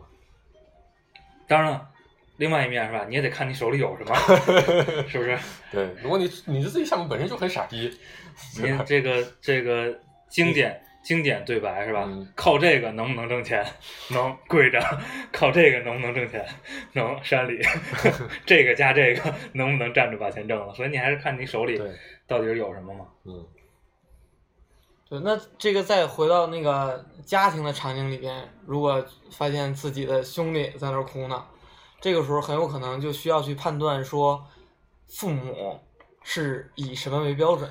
[1.47, 1.89] 当然了，
[2.37, 4.15] 另外一面是吧，你也得看你手里有什么，
[5.07, 5.37] 是不是？
[5.71, 7.89] 对，如果你你的自己项目本身就很傻逼，
[8.61, 9.97] 你这个这个
[10.29, 12.03] 经典经典对白是吧？
[12.05, 13.65] 嗯靠这个能不能挣钱？
[14.11, 14.79] 能跪着。
[15.31, 16.45] 靠这个能不能挣钱？
[16.93, 17.17] 能。
[17.23, 17.61] 山里
[18.45, 20.73] 这个加这个能不能站着把钱挣了？
[20.75, 21.81] 所以你还是看你手里，
[22.27, 23.05] 到底是有什么嘛。
[23.25, 23.45] 嗯
[25.09, 31.45] 对，那这个再回到那个家庭的场景里边，如果发现自己的兄弟在那儿哭呢，
[32.01, 34.45] 这个时候很有可能就需要去判断说，
[35.07, 35.79] 父母
[36.23, 37.69] 是以什么为标准，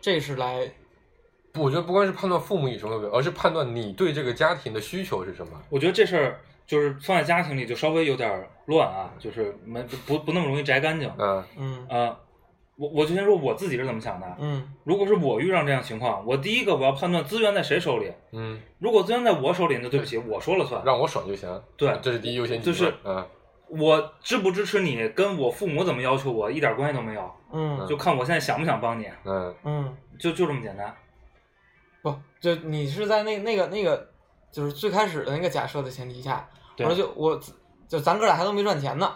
[0.00, 0.72] 这是来，
[1.54, 5.60] 我觉得不光是判断父母以什么为，而是判断你对这个家庭的需求是什么。
[5.68, 11.12] 我觉得这事儿就是放在家庭里就稍微有点儿乱啊，就是没不不那么容易摘干净。
[11.18, 12.16] 嗯嗯呃，
[12.78, 14.36] 我我就先说我自己是怎么想的。
[14.38, 18.12] 嗯如果是我遇上这样情况，我第一个我要判断资源在谁手里。
[18.32, 20.82] 嗯，如果资源在我手里，那对不起，我说了算。
[20.84, 21.62] 让我爽就行。
[21.76, 22.66] 对这是第一优先级。
[22.66, 23.26] 就是嗯
[23.68, 30.94] 我支不支持你，跟我父母怎么要求我一点关系都没有，嗯就看我现在想不想帮你，嗯嗯，就就这么简单。
[32.00, 34.08] 不，就你是在那那个那个，
[34.50, 36.48] 就是最开始的那个假设的前提下，
[36.78, 37.38] 我对说就我
[37.86, 39.12] 就咱哥俩还都没赚钱呢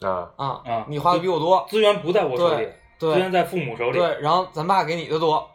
[0.00, 2.68] 啊啊啊你花的比我多，资源不在我手里，
[2.98, 3.98] 资源对在父母手里。
[3.98, 5.48] 对，然后咱爸给你的多，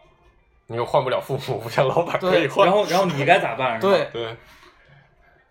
[0.68, 2.66] 你又换不了父母，不像老板可对以换。
[2.66, 3.80] 然后然后你该咋办？
[3.80, 4.38] 是吧对，对，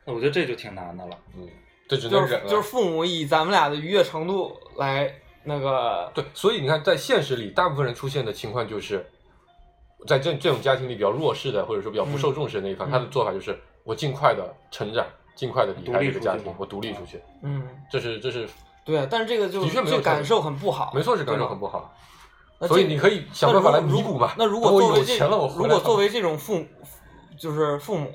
[0.04, 1.18] 我觉得这就挺难的了。
[1.36, 1.48] 嗯，
[1.88, 2.48] 这只能就是忍了。
[2.48, 5.12] 就是父母以咱们俩的愉悦程度来
[5.44, 9.04] 那个，对，所以你看，在现实里，大部分人出现的情况就是，
[10.06, 17.20] 在这这种家庭里比较弱势的，或者说比较不受重视的那一方，嗯他的做法就是我尽快的成长，尽快的离开立这个家庭我独立出去。
[17.42, 18.48] 嗯，这是这是
[18.84, 21.94] 对，但是这个就的确没有就感受很不好，没错，是感受很不好。
[22.68, 24.34] 所以你可以想办法来弥补吧。
[24.36, 26.62] 那如果作为这有钱了，我回来如果作为这种父，
[27.38, 28.10] 就是父母，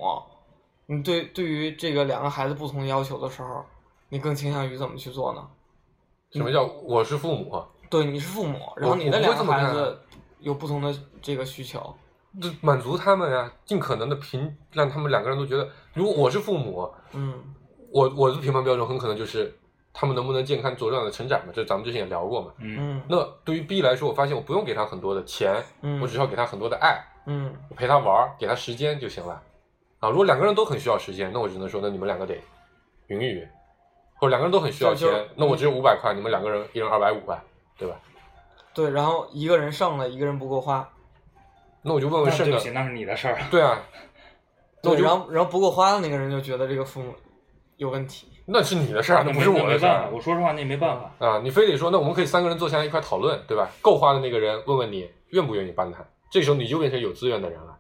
[0.85, 3.65] 你对对于这个两个孩子不同的要求的时候，
[4.09, 5.47] 你更倾向于怎么去做呢？
[6.31, 7.63] 什么叫我是父母？
[7.89, 9.99] 对，你是父母，然后你的两个孩子
[10.39, 11.95] 有不同的这个需求，
[12.41, 17.33] 就满足他们呀，尽可能的平，让他们两个人都觉得，如果我是父母，嗯
[17.91, 19.57] 我我的评判标准很可能就是
[19.97, 22.51] 他们能不能健康茁壮的成长嘛，这咱们之前也聊过嘛。
[22.57, 29.41] 嗯，嗯那对于 B 来说，我发现我不用给他很多的钱，嗯，我只需要给他很多的爱，嗯我陪他玩儿，给他时间就行了。
[30.01, 32.37] 啊，如果两个人都很需要时间，那我只能说，那你们两个得
[33.07, 33.47] 匀一匀。
[34.17, 37.43] 或者两个人都很需要钱，那我只有五百块，你们两个人一人二百五吧，
[37.77, 37.95] 对吧？
[38.73, 40.87] 对，然后一个人剩了，一个人不够花，
[41.81, 43.37] 那我就问问剩的那对不起，，那是你的事儿。
[43.51, 43.81] 对啊，
[44.81, 47.13] 那我对，就然后然后不够花的那个人就觉得这个父母
[47.77, 48.27] 有问题。
[48.45, 51.25] 那是你的事儿，那不是我的事儿我说实话，那也没办法。
[51.25, 51.39] 啊！
[51.43, 53.69] 你非得说，那我们可以三个人坐下来一块讨论，对吧？
[53.81, 57.77] 够花的那个人问问你愿不愿意帮他，这时候你就变成有资源的人了，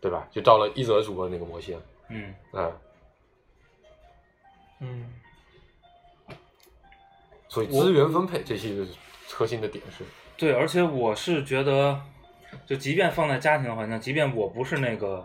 [0.00, 0.26] 对吧？
[0.30, 2.72] 就到了一泽主播的那个模型，嗯，啊，
[4.80, 5.12] 嗯
[7.48, 8.84] 所以资源分配这是一个
[9.30, 10.04] 核心的点是，
[10.36, 11.98] 对，而且我是觉得，
[12.66, 15.24] 就即便放在家庭环境，即便我不是那个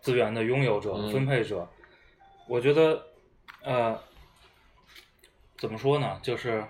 [0.00, 1.66] 资源的拥有者、嗯分配者，
[2.48, 3.00] 我觉得，
[3.62, 3.98] 呃，
[5.56, 6.18] 怎么说呢？
[6.22, 6.64] 就是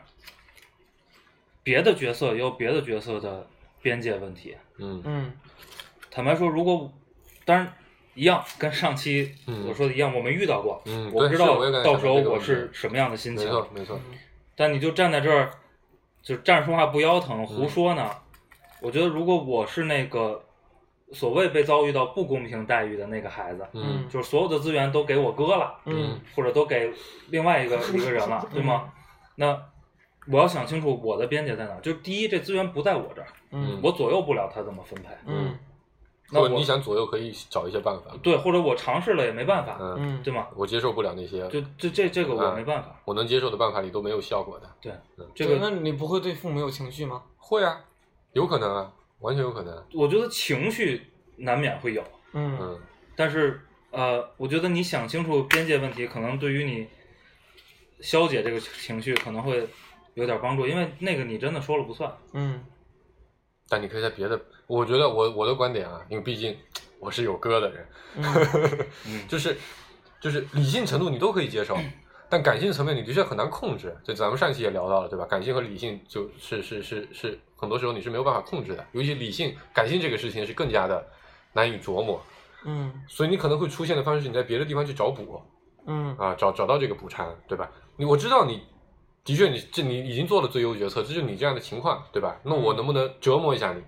[1.63, 3.49] 别的角色也有别的角色的
[3.81, 4.57] 边界问题。
[4.79, 5.33] 嗯嗯
[6.11, 6.93] 坦白说，如果
[7.45, 7.73] 当然
[8.15, 13.47] 一样，跟上期嗯我说的一样，我没遇到过，嗯我不知道到时候我是什么样的心情。
[13.47, 14.01] 没错没错，
[14.55, 15.51] 但你就站在这儿，
[16.23, 18.11] 就站着说话不腰疼，嗯胡说呢？
[18.81, 20.45] 我觉得如果我是那个
[21.13, 26.93] 所谓被遭遇到不公平待遇的那个孩子，嗯就是所有的资源都给我哥了，嗯或者都给
[27.29, 28.93] 另外一个一个人了，对吗？
[29.37, 29.59] 那
[30.31, 31.81] 我要想清楚我的边界在哪儿。
[31.81, 35.09] 就是第一，这资源不在我这儿，嗯我左右不了他怎么分配。
[35.27, 35.59] 嗯
[36.35, 40.47] 那我你想左右可以找一些办法，对，或者我尝试了也没办法，嗯，嗯对吗？
[40.57, 42.99] 我接受不了那些，就这这这个我啊没办法。
[43.05, 47.23] 我能接受的办法里都没有效果的，对嗯，对这个那你不会对父母有情绪吗？
[47.37, 47.79] 会啊，
[48.33, 48.91] 有可能啊，
[49.23, 51.01] 完全有可能，我觉得情绪
[51.37, 52.05] 难免会有。
[52.35, 52.81] 嗯嗯
[53.17, 53.61] 但是
[53.91, 56.87] 呃，我觉得你想清楚边界问题，可能对于你
[58.01, 59.69] 消解这个情绪可能会
[60.15, 62.13] 有点帮助，因为那个你真的说了不算。
[62.33, 62.65] 嗯
[63.69, 66.55] 但你可以在别的，我觉得我我的观点啊，因为毕竟
[66.99, 67.87] 我是有歌的人，
[69.07, 69.57] 嗯就是
[70.21, 71.77] 就是理性程度你都可以接受，
[72.33, 73.95] 但感性层面你的确很难控制。
[74.03, 75.27] 就咱们上期也聊到了，对吧？
[75.27, 81.07] 感性和理性就是是是是，很多时候你是没有办法控制的，尤其理性感性这个事情是更加的
[81.53, 82.19] 难以琢磨，
[82.65, 85.43] 嗯所以你可能会出现的方式，你在别的地方去找补
[85.85, 87.71] 嗯啊，找找到这个补偿，对吧？
[87.97, 88.63] 你我知道你。
[89.25, 92.41] 的确你，这你已经做了最优决策，这就是你这样的情况，对吧？
[92.43, 93.81] 那我能不能折磨一下你，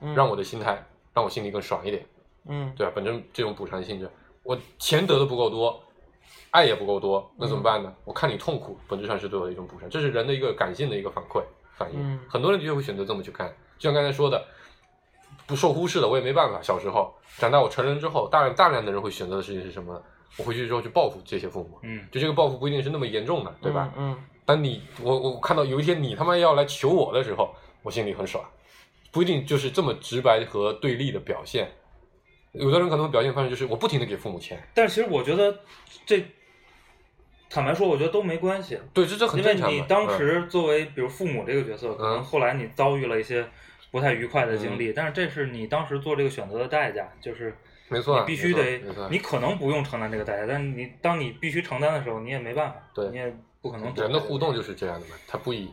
[0.00, 0.84] 嗯，让我的心态，
[1.14, 2.04] 让我心里更爽一点？
[2.48, 2.92] 嗯对吧？
[2.92, 4.10] 本身这种补偿性质，
[4.42, 5.80] 我钱得的不够多，
[6.50, 7.92] 爱也不够多，那怎么办呢？
[8.04, 11.42] 我看你痛苦，本质上是对我的一种补偿，这是人的一个感性的一个反馈
[11.76, 11.98] 反应。
[12.00, 14.44] 嗯很多人的确会选择这么去看，就像刚才说的，
[15.46, 16.60] 不受忽视的我也没办法。
[16.60, 20.02] 小时候长大，我成人之后，大量大量的人会选择的事情是什么呢？
[20.36, 23.92] 我回去之后去报复这些父母，嗯就这个报复不一定是那么严重的，对吧？
[23.96, 28.44] 嗯当你我我看到有一天你他妈要来求我的时候，我心里很爽，
[29.12, 31.70] 不一定就是这么直白和对立的表现。
[32.52, 35.60] 有的人可能表现方式就是我不停的给父母钱，但是其实我觉得
[36.04, 36.24] 这，
[37.48, 39.76] 坦白说，我觉得都没关系，对，这这很因为正常嘛。
[39.76, 40.18] 你当嗯。
[40.18, 42.22] 时作为比如父母这个角色，可能嗯。
[42.22, 43.46] 后来你遭遇了一些
[43.90, 47.56] 不太愉快的经历，但是这是你当时做这个选择的代价，就是
[47.88, 48.80] 没错必须得，
[49.10, 53.08] 你可能不用承担这个代价，但是你当你必须承担的时候，你也没办法，对。
[53.10, 55.70] 你也不可能人的互动就是这样的嘛，他不以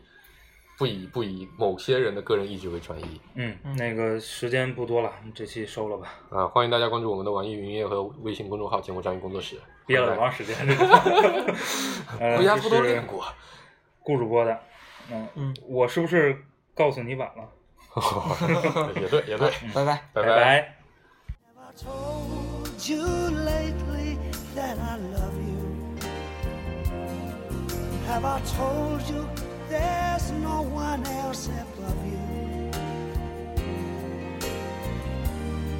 [0.77, 6.47] 不以不以某些人的个人意志为转移嗯，那个时间不多了，这期收了吧，啊！
[6.47, 9.59] 欢迎大家关注我们的网易云音乐和微信公众号“节目张宇工作室”。
[9.87, 10.55] 憋了多长时间？
[10.67, 10.85] 这个，
[12.19, 13.25] 呃回家偷偷这是练过。
[14.03, 14.59] 顾主播的，
[15.11, 16.37] 嗯嗯，我是不是
[16.75, 17.49] 告诉你晚了？
[19.01, 20.03] 也对，也对，拜拜。
[20.13, 20.75] 拜拜拜
[21.55, 24.17] I told you lately
[24.55, 25.57] that I love you?
[28.07, 29.25] Have I told you
[29.69, 32.71] there's no one else above you?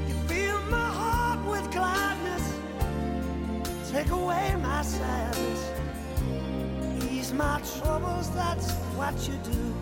[0.07, 2.53] You fill my heart with gladness,
[3.91, 5.71] take away my sadness,
[7.09, 9.73] ease my troubles, that's what you do.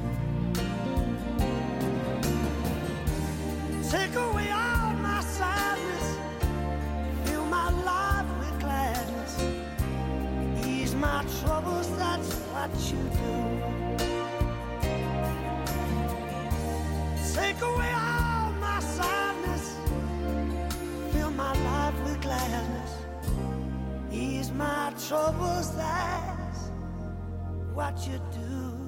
[3.89, 6.17] Take away all my sadness,
[7.25, 9.43] fill my life with gladness,
[10.65, 13.74] ease my troubles, that's what you do.
[17.35, 19.75] Take away all my sadness,
[21.11, 22.93] fill my life with gladness,
[24.09, 26.71] ease my troubles, that's
[27.73, 28.84] what you do.